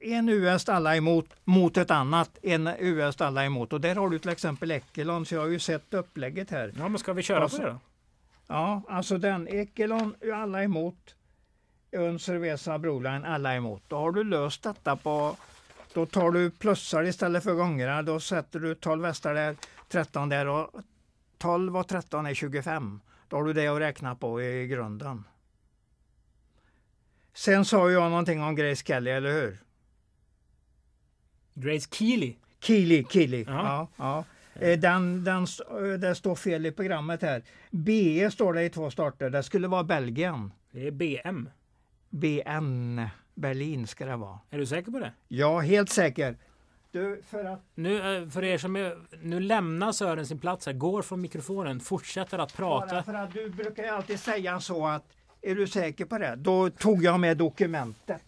[0.00, 3.72] en US alla emot mot ett annat, en US alla emot.
[3.72, 6.72] Och där har du till exempel Eckelon, så jag har ju sett upplägget här.
[6.78, 7.78] Ja, men ska vi köra Alltså- på det då?
[8.46, 11.14] Ja, alltså den Ekelon alla emot.
[11.92, 13.82] Uncervesa Broline alla emot.
[13.88, 15.36] Då har du löst detta på...
[15.94, 18.02] Då tar du plussar istället för gångerna.
[18.02, 19.56] Då sätter du 12 hästar där,
[19.88, 20.70] 13 där och
[21.38, 23.00] 12 och 13 är 25.
[23.28, 25.24] Då har du det att räkna på i grunden.
[27.34, 29.58] Sen sa jag någonting om Grace Kelly, eller hur?
[31.54, 32.34] Grace Keely.
[32.60, 33.44] Kili, Kili.
[33.48, 33.88] Ja.
[33.96, 34.66] Ja, ja.
[34.66, 37.42] Eh, Den, den, s- eh, det står fel i programmet här.
[37.70, 39.30] BE står det i två starter.
[39.30, 40.52] Det skulle vara Belgien.
[40.70, 41.48] Det är BM.
[42.10, 43.00] BN
[43.34, 44.38] Berlin ska det vara.
[44.50, 45.12] Är du säker på det?
[45.28, 46.36] Ja, helt säker.
[46.92, 47.62] Du, för att...
[47.74, 51.80] Nu, eh, för er som är, nu lämnar Sören sin plats här, går från mikrofonen,
[51.80, 53.02] fortsätter att Bara prata.
[53.02, 55.04] för att du brukar ju alltid säga så att
[55.42, 56.34] är du säker på det?
[56.36, 58.22] Då tog jag med dokumentet.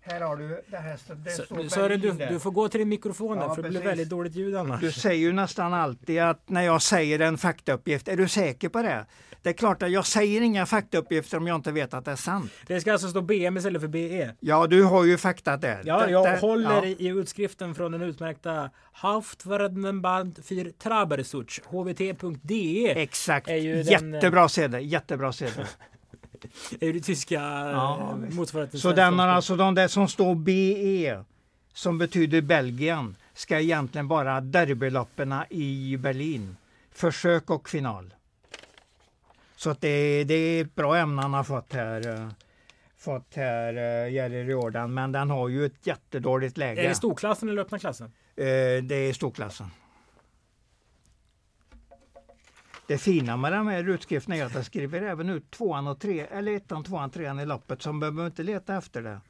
[0.00, 0.98] Här har du det här.
[1.24, 3.80] Det Så- Sören, du, du får gå till din mikrofon där, Ja, för det blir
[3.80, 3.90] precis.
[3.90, 4.80] väldigt dåligt ljud annars.
[4.80, 8.82] Du säger ju nästan alltid att när jag säger en faktauppgift, är du säker på
[8.82, 9.06] det?
[9.42, 12.16] Det är klart att jag säger inga faktauppgifter om jag inte vet att det är
[12.16, 12.52] sant.
[12.66, 14.34] Det ska alltså stå BM istället för BE.
[14.40, 15.82] Ja, du har ju fakta där.
[15.84, 16.84] Ja, Det- jag det- håller ja.
[16.84, 22.90] i, utskriften från den utmärkta Haftverdenband für Trabersuch, hvt.de.
[23.02, 23.48] Exakt.
[23.50, 24.92] ju den, jättebra sedel.
[24.92, 25.66] Jättebra sedel.
[26.80, 28.36] är det tyska Ja, visst.
[28.36, 28.80] motsvarigheten.
[28.80, 31.24] Så den har alltså de där som står BE
[31.72, 36.56] som betyder Belgien ska egentligen vara derbyloppen i Berlin.
[36.92, 38.14] Försök och final.
[39.56, 42.08] Så att det, det är ett bra ämne han har fått här.
[42.08, 42.28] eh,
[43.00, 46.80] Fått här eh, Jerry Riordan, men den har ju ett jättedåligt läge.
[46.84, 48.06] Är det storklassen eller öppna klassen?
[48.36, 48.44] Eh,
[48.82, 49.66] det är storklassen.
[52.88, 56.20] Det fina med de här utskrifterna är att jag skriver även ut tvåan och tre,
[56.20, 59.20] eller ettan, tvåan, trean i loppet, så man behöver inte leta efter det.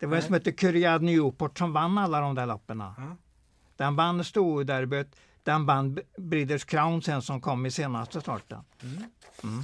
[0.00, 2.78] Det var en som hette Kyriad Newport som vann alla de där loppen.
[2.78, 3.16] Ja.
[3.76, 8.60] Den vann storderbyt, den vann Breeders Crown sen som kom i senaste starten.
[9.42, 9.62] Mm.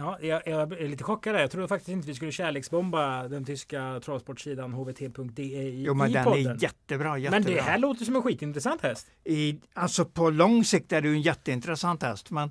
[0.00, 1.40] Ja, jag, jag är lite chockad där.
[1.40, 6.12] Jag trodde faktiskt inte vi skulle kärleksbomba den tyska travsportsidan hvt.de i, Jo men i
[6.12, 6.46] den podden.
[6.46, 7.40] är jättebra, jättebra.
[7.40, 9.06] Men det här låter som en skitintressant häst.
[9.24, 12.30] I, alltså på lång sikt är det ju en jätteintressant häst.
[12.30, 12.50] Men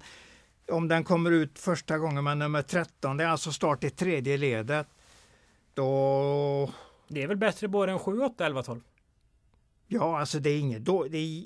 [0.72, 4.38] om den kommer ut första gången med nummer 13, det är alltså start i tredje
[4.38, 4.88] ledet.
[5.74, 6.72] Då,
[7.08, 8.82] Det är väl bättre både än 7, 8, 11, 12?
[9.88, 11.44] ja alltså det är inget då, det är,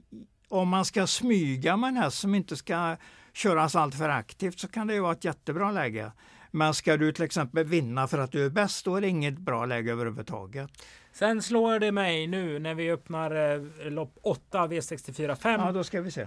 [0.48, 2.96] Om man ska smyga med en häst som inte ska
[3.34, 6.12] köras allt för aktivt så kan det ju vara ett jättebra läge.
[6.52, 9.38] Men ska du till exempel vinna för att du är bäst, då är det inget
[9.40, 10.70] bra läge överhuvudtaget.
[11.12, 15.62] Sen slår det mig nu när vi öppnar eh, lopp 8 V64 5.
[15.62, 16.22] Ja, då ska vi se.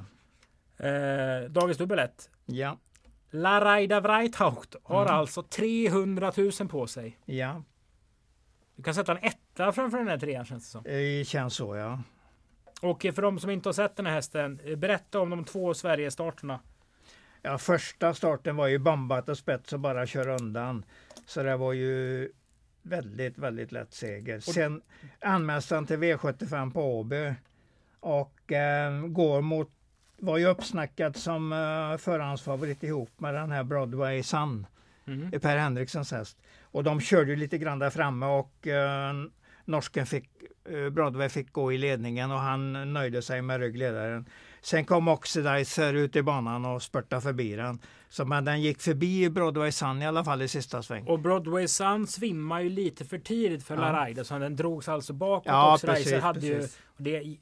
[0.79, 2.31] Eh, dagens dubbel 1.
[2.47, 2.79] Ja,
[3.31, 5.15] Raida Breithaupt har Mm.
[5.17, 7.19] alltså 300 000 på sig.
[7.25, 7.63] ja,
[8.77, 10.83] Du kan sätta en etta framför den här trean känns det som.
[10.83, 12.01] det känns så ja.
[12.83, 16.61] Och för de som inte har sett den här hästen, berätta om de två Sverigestarterna.
[17.47, 20.85] Ja, första starten var ju bombat och spets och bara köra undan.
[21.27, 22.29] Så det var ju
[22.83, 24.41] väldigt, väldigt lätt seger.
[24.41, 24.83] Sen
[25.21, 27.35] anmäls han till V75 på Åby
[28.01, 29.71] och eh, går mot,
[30.19, 34.67] var ju uppsnackad som eh, förhandsfavorit ihop med den här Broadway Sun,
[35.07, 35.31] mm.
[35.31, 36.39] Per Henrikssons häst.
[36.63, 39.13] Och de körde ju lite grann där framme och eh,
[39.65, 40.31] norsken fick,
[40.65, 44.27] eh, Broadway fick gå i ledningen och han nöjde sig med ryggledaren.
[44.67, 47.79] Sen kom Oxidizer ut i banan och spurtade förbi den.
[48.09, 51.07] Så, men den gick förbi Broadway Sun i alla fall i sista sväng.
[51.07, 53.81] Och Broadway Sun svimmar ju lite för tidigt för ja.
[53.81, 55.47] Larayda så den drogs alltså bakåt.
[55.47, 56.79] Ja, Oxidizer precis, hade precis.
[56.97, 57.37] ju det,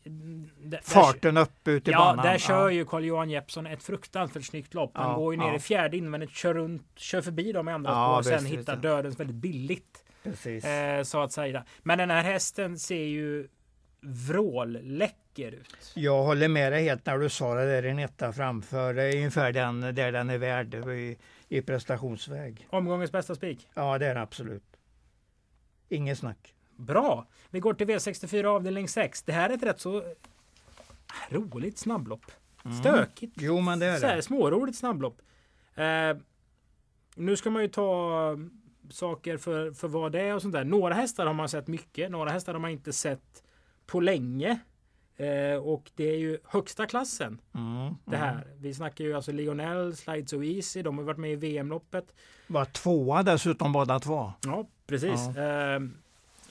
[0.64, 2.26] det, Farten upp ut i ja, banan.
[2.26, 2.70] Där kör ja.
[2.70, 4.90] ju Carl-Johan Jeppsson ett fruktansvärt snyggt lopp.
[4.94, 7.90] Han ja, går ju ner i fjärde invändigt, kör, runt, kör förbi dem i andra
[7.90, 10.04] ja, spår och sen hittar dödens väldigt billigt.
[10.44, 11.64] Eh, så att säga.
[11.82, 13.48] Men den här hästen ser ju
[14.04, 15.92] vrålläcker ut.
[15.94, 18.94] Jag håller med dig helt när du sa det där en etta framför.
[18.94, 22.66] Det är ungefär den där den är värd i, i prestationsväg.
[22.70, 23.68] Omgångens bästa spik?
[23.74, 24.76] Ja det är det absolut.
[25.88, 26.54] Inget snack.
[26.76, 27.26] Bra!
[27.50, 29.22] Vi går till V64 avdelning 6.
[29.22, 30.02] Det här är ett rätt så
[31.28, 32.30] roligt snabblopp.
[32.64, 32.76] Mm.
[32.76, 33.36] Stökigt.
[33.38, 34.22] Jo men det är det.
[34.22, 35.22] småroligt snabblopp.
[35.74, 36.16] Eh,
[37.14, 38.38] nu ska man ju ta
[38.90, 40.64] saker för, för vad det är och sånt där.
[40.64, 42.10] Några hästar har man sett mycket.
[42.10, 43.42] Några hästar har man inte sett
[43.86, 44.58] på länge.
[45.16, 47.40] Eh, och det är ju högsta klassen.
[47.54, 48.34] Mm, det här.
[48.34, 48.48] Mm.
[48.58, 50.82] Vi snackar ju alltså Lionel, Slide So Easy.
[50.82, 52.14] De har varit med i VM-loppet.
[52.46, 54.32] Var tvåa dessutom båda två.
[54.44, 55.20] Ja, precis.
[55.36, 55.42] Ja.
[55.42, 55.80] Eh,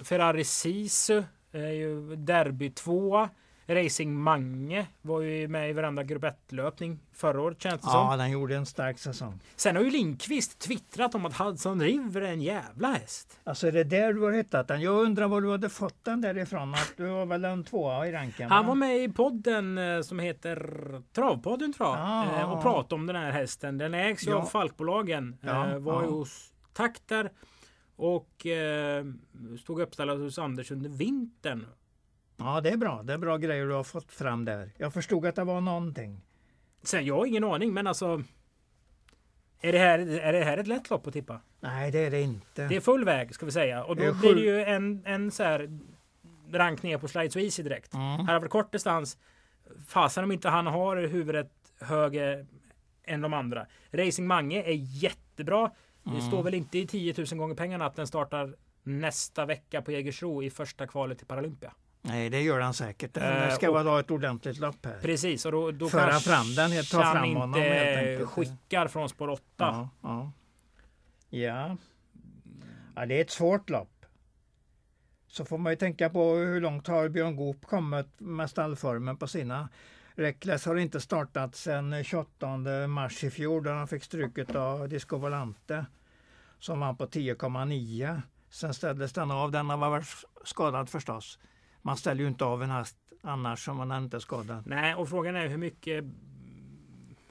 [0.02, 3.30] Ferrari Sisu är ju derby tvåa.
[3.67, 8.17] Racing Mange var ju med i varenda grupp 1-löpning förra året känns det Ja, som.
[8.17, 9.39] den gjorde en stark säsong.
[9.56, 13.39] Sen har ju Lindqvist twittrat om att Hudson River är en jävla häst.
[13.43, 14.82] Alltså är det där du har hittat den?
[14.82, 16.73] Jag undrar var du hade fått den därifrån.
[16.73, 18.49] Att du var väl en tvåa i ranken?
[18.49, 21.97] Han var med i podden eh, som heter Travpodden tror jag.
[21.97, 22.39] Ja.
[22.39, 23.78] Eh, och pratade om den här hästen.
[23.78, 24.38] Den ägs ju ja.
[24.38, 25.38] av Falkbolagen.
[25.41, 25.69] Ja.
[25.69, 27.32] Eh, var ju hos Takter.
[27.95, 28.45] Och
[29.60, 31.65] stod uppställd hos Anders under vintern.
[32.38, 33.04] Ja, det är bra.
[33.04, 34.72] Det är bra grejer du har fått fram där.
[34.78, 36.22] Jag förstod att det var någonting.
[36.84, 38.24] Sen, jag har ingen aning, men alltså.
[39.62, 41.41] Är det, här, är det här ett lätt lopp att tippa?
[41.60, 42.67] Nej, det är det inte.
[42.67, 43.84] Det är full väg ska vi säga.
[43.84, 45.80] Och då det blir det ju en, en så här
[46.52, 47.93] rank ner på Slide So Easy direkt.
[47.93, 48.28] Mm.
[48.28, 49.17] Här har vi kort distans.
[49.88, 52.46] Fasen om inte han har huvudet högre
[53.04, 53.65] än de andra.
[53.91, 55.72] Racing Mange är jättebra.
[56.06, 56.17] Mm.
[56.17, 59.91] Det står väl inte i 10 000 gånger pengarna att den startar nästa vecka på
[59.91, 61.74] Jägersro i första kvalet till Paralympia.
[62.06, 63.13] Nej, det gör han säkert.
[63.13, 65.00] Det ska uh, vara ett ordentligt lopp här.
[65.02, 69.28] Precis, och då, då Föra fram den, ta fram inte honom helt skickar från spår
[69.30, 69.44] 8.
[69.58, 70.32] Ja, ja.
[71.30, 71.78] ja.
[72.96, 74.06] ja, det är ett svårt lopp.
[75.28, 79.28] Så får man ju tänka på hur långt har Björn Goop kommit med stallformen på
[79.28, 79.70] sina.
[80.16, 85.18] Reckless har inte startat sedan 28 mars i fjol då han fick stryket av Disco
[85.18, 85.86] Volante
[86.60, 88.22] som var på 10,9.
[88.50, 89.52] Sen ställdes den av.
[89.52, 90.08] Den har varit
[90.44, 91.39] skadad förstås.
[91.86, 94.63] Man ställer ju inte av en häst annars om man inte är skadad.
[94.67, 96.06] Nej, och frågan är hur mycket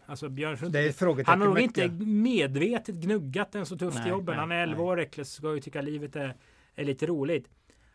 [0.07, 4.35] Alltså Björn är Han har nog inte medvetet gnuggat den så tufft nej, i jobben.
[4.35, 6.37] Nej, han är 11 år Ekles ska ju tycka livet är,
[6.75, 7.49] är lite roligt.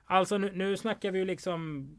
[0.06, 1.90] Alltså nu, nu snackar vi ju liksom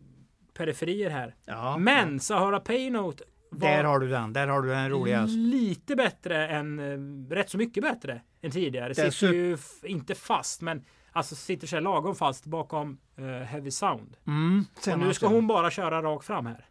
[0.54, 1.34] periferier här.
[1.44, 2.18] Ja, Men ja.
[2.18, 4.32] Sahara Paynote där har du den.
[4.32, 5.34] Där har du en rolig häst.
[5.36, 8.94] Lite bättre än, eh, rätt så mycket bättre än tidigare.
[8.94, 14.16] Sitter ju inte fast men Alltså sitter sig lagom fast bakom uh, Heavy Sound.
[14.26, 16.66] Mm, och nu ska hon bara köra rakt fram här.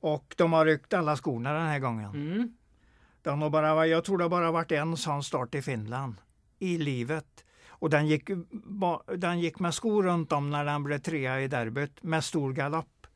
[0.00, 2.10] Och de har ryckt alla skorna den här gången.
[2.10, 2.56] Mm.
[3.22, 6.14] De har bara, jag tror det bara varit en sån start i Finland
[6.58, 7.44] i livet.
[7.68, 8.30] Och den gick,
[9.16, 13.06] den gick med skor runt om när den blev trea i derbyt med stor galopp.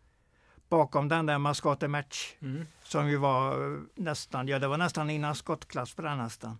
[0.68, 2.66] Bakom den där Mascate Match mm.
[2.82, 6.58] som ju var nästan, ja det var nästan innan skottklass på den nästan.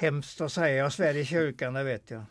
[0.00, 2.22] Hemskt att säga, svär i kyrkan, det vet jag.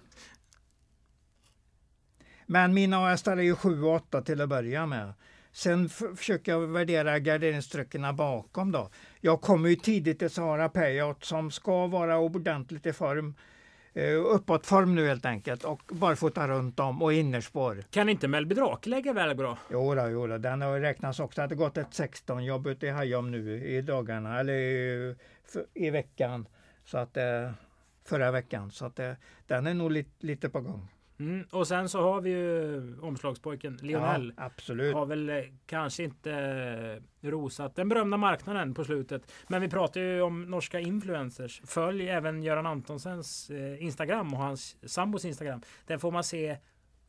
[2.45, 5.13] Men mina hästar är ju 7 och 8 till att börja med.
[5.51, 8.89] Sen försöker jag värdera garderingstryckerna bakom då.
[9.21, 13.35] Jag kommer ju tidigt till Sahara Payout som ska vara ordentligt i form.
[13.97, 17.83] Uh, uppåtform nu helt enkelt och barfota runt om och innerspår.
[17.89, 19.57] Kan inte Melby Drake lägga väl bra?
[19.71, 20.37] Jo, då, jo då.
[20.37, 24.39] den har räknats också det gått ett 16 jobb ute i Hajom nu i dagarna
[24.39, 25.15] eller i,
[25.73, 26.47] i veckan.
[26.87, 27.51] Så att, eh,
[28.05, 28.71] förra veckan.
[28.71, 29.11] Så att, eh,
[29.47, 30.87] den är nog lite, lite på gång.
[31.19, 34.33] Mm, och sen så har vi ju omslagspojken Lionel.
[34.37, 34.93] Ja, absolut.
[34.93, 35.35] Har väl eh,
[35.65, 39.31] kanske inte rosat den berömda marknaden på slutet.
[39.47, 41.61] Men vi pratar ju om norska influencers.
[41.65, 45.61] Följ även Göran Antonsens Instagram och hans sambos Instagram.
[45.85, 46.57] Där får man se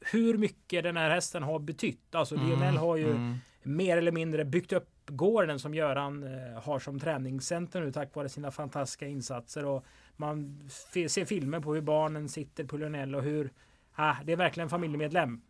[0.00, 2.14] hur mycket den här hästen har betytt.
[2.14, 3.36] Alltså Mm, Lionel har ju mm.
[3.68, 8.28] Mer eller mindre byggt upp gården som Göran eh, har som träningscenter nu tack vare
[8.28, 9.64] sina fantastiska insatser.
[9.64, 9.84] Och
[10.16, 10.60] man
[11.08, 13.50] ser filmer på hur barnen sitter på Lionel och hur
[13.94, 15.40] ah, det är verkligen en familjemedlem.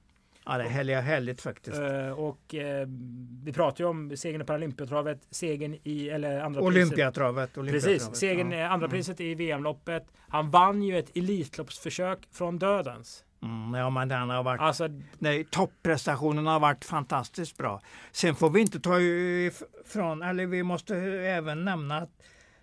[0.45, 1.79] Ja, det är härligt, härligt faktiskt.
[1.79, 2.89] Eh, och eh,
[3.45, 6.77] vi pratar ju om segern i Paralympiatravet, segern i, eller andra priset.
[6.77, 7.59] Olympiatravet.
[7.59, 7.99] olympiatravet.
[8.01, 8.67] Precis, segern, Ja.
[8.69, 8.91] andra Mm.
[8.97, 10.07] priset i VM-loppet.
[10.29, 13.25] Han vann ju ett Elitloppsförsök från dödens.
[13.43, 17.81] Mm, ja, men den har varit, Alltså, nej, topprestationen har varit fantastiskt bra.
[18.13, 22.11] Sen får vi inte ta ifrån, eller vi måste även nämna att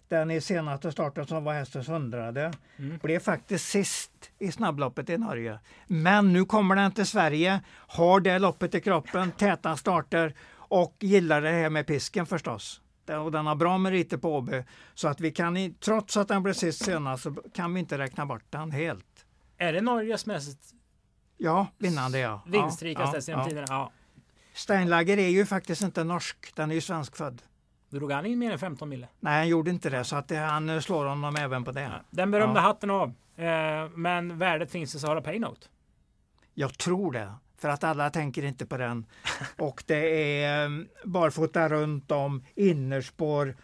[0.10, 2.98] den i senaste starten som var hästens hundrade Mm.
[3.04, 5.60] blev faktiskt sist i snabbloppet i Norge.
[5.88, 11.42] Men nu kommer den till Sverige, har det loppet i kroppen, täta starter och gillar
[11.42, 12.82] det här med pisken förstås.
[13.26, 14.64] Och den har bra meriter på Åby.
[14.94, 18.26] Så att vi kan, trots att den blev sist senast, så kan vi inte räkna
[18.26, 19.06] bort den helt.
[19.58, 20.60] Är det Norges mest
[21.38, 22.42] Ja, vinnande ja.
[22.46, 23.50] vinstrikaste ja, genom ja.
[23.50, 23.66] tiderna?
[23.70, 23.92] Ja.
[24.54, 27.42] Steinlager är ju faktiskt inte norsk, den är ju svenskfödd.
[27.90, 29.08] Drog han in mer än 15 mille?
[29.20, 31.92] Nej, han gjorde inte det, så att det, han eh, slår honom även på det.
[32.10, 32.62] Den berömda Ja.
[32.62, 33.14] hatten av.
[33.36, 35.68] Eh, men värdet finns i Sahara Paynote.
[36.54, 39.06] Jag tror det, för att alla tänker inte på den.
[39.58, 40.70] Och det är eh,
[41.06, 43.56] barfota runt om, innerspår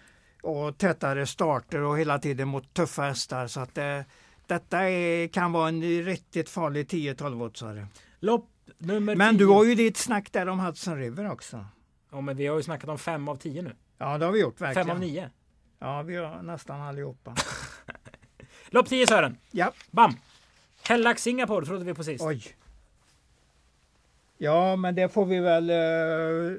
[0.43, 3.47] och tätare starter och hela tiden mot tuffa hästar.
[3.47, 4.05] Så att det,
[4.47, 7.85] detta är, kan vara en riktigt farlig 10-12-åtsare.
[8.19, 9.39] Lopp nummer Men 10.
[9.39, 11.65] du har ju ditt snack där om Hudson River också.
[12.11, 13.75] Ja, men vi har ju snackat om fem av tio nu.
[13.97, 14.87] Ja, det har vi gjort verkligen.
[14.87, 15.29] Fem av nio.
[15.79, 17.35] Ja, vi har nästan allihopa.
[18.69, 19.37] Lopp 10 Sören.
[19.51, 20.13] Ja, Bam!
[20.87, 22.23] Hellack Singapore trodde vi på sist.
[22.23, 22.43] oj.
[24.37, 25.69] Ja, men det får vi väl...
[25.69, 26.57] eh,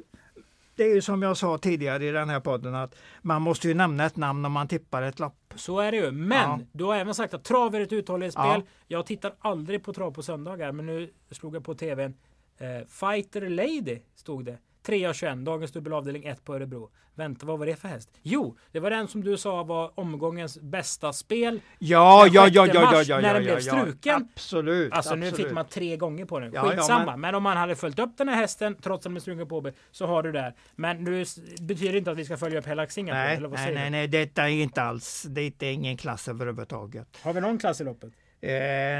[0.76, 3.74] Det är ju som jag sa tidigare i den här podden att man måste ju
[3.74, 5.54] nämna ett namn om man tippar ett lopp.
[5.56, 6.10] Så är det ju.
[6.10, 6.60] Men Ja.
[6.72, 8.44] du har även sagt att trav är ett uthållighetsspel.
[8.46, 8.62] Ja.
[8.86, 12.14] Jag tittar aldrig på trav på söndagar, men nu slog jag på tvn.
[12.58, 14.58] Eh, Fighter Lady stod det.
[14.82, 16.90] 3 av 21, dagens dubbelavdelning 1 på Örebro.
[17.14, 18.10] Vänta, vad var det för häst?
[18.22, 21.60] Jo, det var den som du sa var omgångens bästa spel.
[21.78, 23.82] Ja, ja, ja, ja, ja, ja, när den ja, blev ja.
[23.82, 24.28] struken.
[24.34, 24.92] Absolut.
[24.92, 26.52] Alltså nu fick man tre gånger på den.
[26.52, 27.16] Ja, ja, Skitsamma.
[27.16, 27.34] men...
[27.34, 29.72] om man hade följt upp den här hästen trots att den blev struken på Åby
[29.90, 30.54] så har du där.
[30.74, 31.24] Men nu
[31.60, 33.40] betyder inte att vi ska följa upp Hellack Singapore.
[33.40, 37.18] Nej, nej, nej, nej, detta är inte alls, det är ingen klass överhuvudtaget.
[37.22, 38.12] Har vi någon klass i loppet?
[38.40, 38.50] Eh,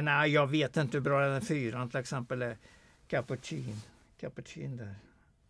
[0.02, 2.56] nej, jag vet inte hur bra den fyran till exempel är.
[3.08, 3.80] Cappuccin.
[4.20, 4.94] Cappuccin där.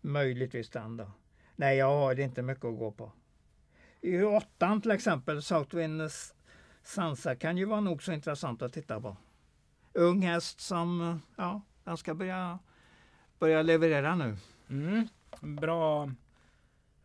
[0.04, 1.10] Möjligtvis den då.
[1.56, 3.12] Nej, jag har inte mycket att gå på.
[4.00, 6.10] I åttan till exempel, Southwind
[6.82, 9.16] Sansa kan ju vara nog så intressant att titta på.
[9.92, 12.58] Ung häst som, ja, den ska börja,
[13.38, 14.36] börja leverera nu.
[14.68, 15.08] Mm.
[15.40, 16.10] Bra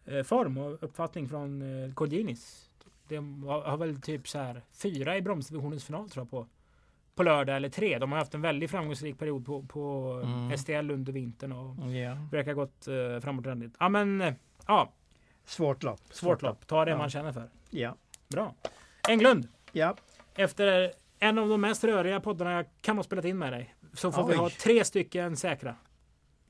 [0.05, 2.69] eh, form och uppfattning från eh, Colginis.
[3.07, 6.47] Det har, har väl typ så här fyra i bromsdivisionens final tror jag på.
[7.17, 7.97] På lördag eller tre.
[7.99, 10.57] De har haft en väldigt framgångsrik period på, på Mm.
[10.57, 12.17] STL under vintern och Ja.
[12.31, 13.75] verkar gått eh, framåträndigt.
[13.79, 14.33] Ja men eh,
[14.67, 14.93] ja,
[15.45, 16.01] Svårt lopp.
[16.11, 16.67] svårt lopp.
[16.67, 16.97] Ta det Ja.
[16.97, 17.49] man känner för.
[17.69, 17.95] Ja.
[18.29, 18.55] Bra.
[19.09, 19.47] Englund.
[19.71, 19.95] ja.
[20.35, 23.75] Efter en av de mest röriga poddarna jag kan ha spelat in med dig.
[23.93, 24.37] Så får vi Oj.
[24.37, 25.75] ha tre stycken säkra.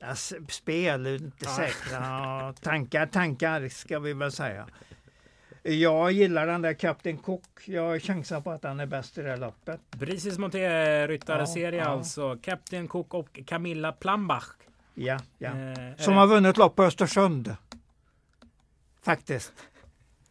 [0.00, 1.50] S- Spel, inte Ja.
[1.56, 2.52] säkra.
[2.52, 4.66] Tankar, tankar ska vi väl säga.
[5.74, 7.44] Jag gillar den där Captain Cook.
[7.64, 9.80] Jag chansar på att han är bäst i det här loppet.
[9.90, 11.90] Precis Monté-ryttarserie Ja, ja.
[11.90, 12.38] alltså.
[12.42, 14.48] Captain Cook och Camilla Plambach.
[14.94, 15.48] Ja, ja.
[15.48, 17.56] Eh, Som är har vunnit lopp på Östersund.
[19.02, 19.52] Faktiskt.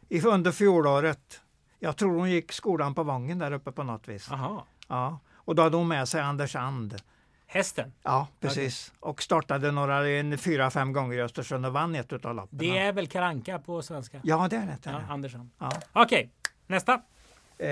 [0.09, 1.41] I under fjolåret.
[1.79, 4.31] Jag tror hon gick skolan på Vången där uppe på något vis.
[4.31, 4.65] Aha.
[4.87, 5.19] Ja.
[5.33, 6.95] Och då hade hon med sig Anders And.
[7.47, 7.93] Hästen.
[8.03, 8.93] Ja, precis.
[8.99, 12.57] Och startade några, en, fyra, fem gånger i Östersund och vann ett utav loppen.
[12.57, 14.19] Det är väl Karanka på svenska?
[14.23, 14.77] Ja, det är det.
[14.83, 15.01] Ja.
[15.09, 15.51] Andersson.
[15.59, 15.71] Ja.
[15.93, 16.29] Okej,
[16.67, 17.01] nästa.
[17.59, 17.67] Eh,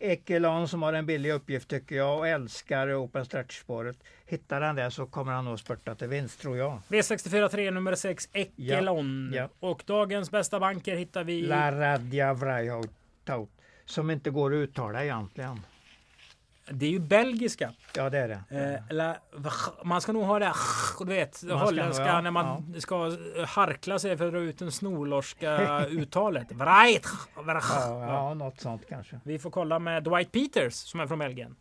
[0.00, 3.96] Ekelon som har en billig uppgift tycker jag och älskar Open Stretch-spåret.
[4.26, 6.80] Hittar han det så kommer han nog spurta till vinst tror jag.
[6.88, 9.32] V64 3 nummer 6 Ekelon.
[9.34, 12.90] Ja, Och dagens bästa banker hittar vi La Vrajhout
[13.84, 15.60] som inte går att uttala egentligen.
[16.70, 17.72] Det är ju belgiska.
[17.94, 18.80] Ja det är det.
[18.90, 19.16] Eh, la,
[19.84, 20.52] man ska nog ha det
[20.98, 22.96] du vet, ska holländska ja, när man ska
[23.46, 26.52] harkla sig för att dra ut den snornorska uttalet.
[26.52, 27.06] Vreit.
[27.36, 29.20] Ja, ja, något sånt kanske.
[29.24, 31.56] Vi får kolla med Dwight Peters som är från Belgien.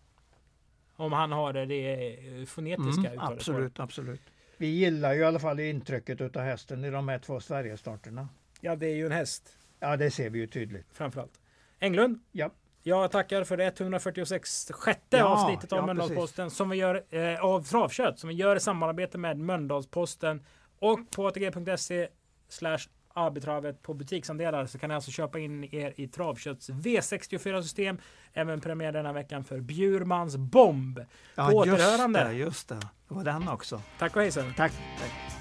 [0.95, 3.39] Om han har det, det fonetiska Mm, uttalet.
[3.39, 4.21] absolut, absolut.
[4.57, 8.29] Vi gillar ju i alla fall intrycket utav hästen i de här två Sverigestarterna.
[8.61, 9.49] Ja, det är ju en häst
[9.79, 10.87] Ja, det ser vi ju tydligt.
[10.93, 11.39] framförallt.
[11.79, 12.19] Englund.
[12.31, 12.49] Ja.
[12.87, 17.45] Jag tackar för det 146 sjätte Ja, avsnittet av ja, Mölndalsposten som vi gör eh,
[17.45, 20.43] av Travkött som vi gör i samarbete med Mölndalsposten
[20.79, 22.07] och på ATG.se
[22.49, 22.79] slash
[23.13, 27.97] Abitravet på butiksandelar så kan ni alltså köpa in er i Travkötts V64 system.
[28.33, 30.99] Även premiär denna veckan för Bjurmans bomb.
[31.35, 32.23] Ja, På just återhörande.
[32.23, 32.75] det, just det.
[32.75, 33.81] Det var den också.
[33.99, 34.53] Tack och hejsan.
[34.57, 34.73] Tack.
[34.99, 35.34] Tack.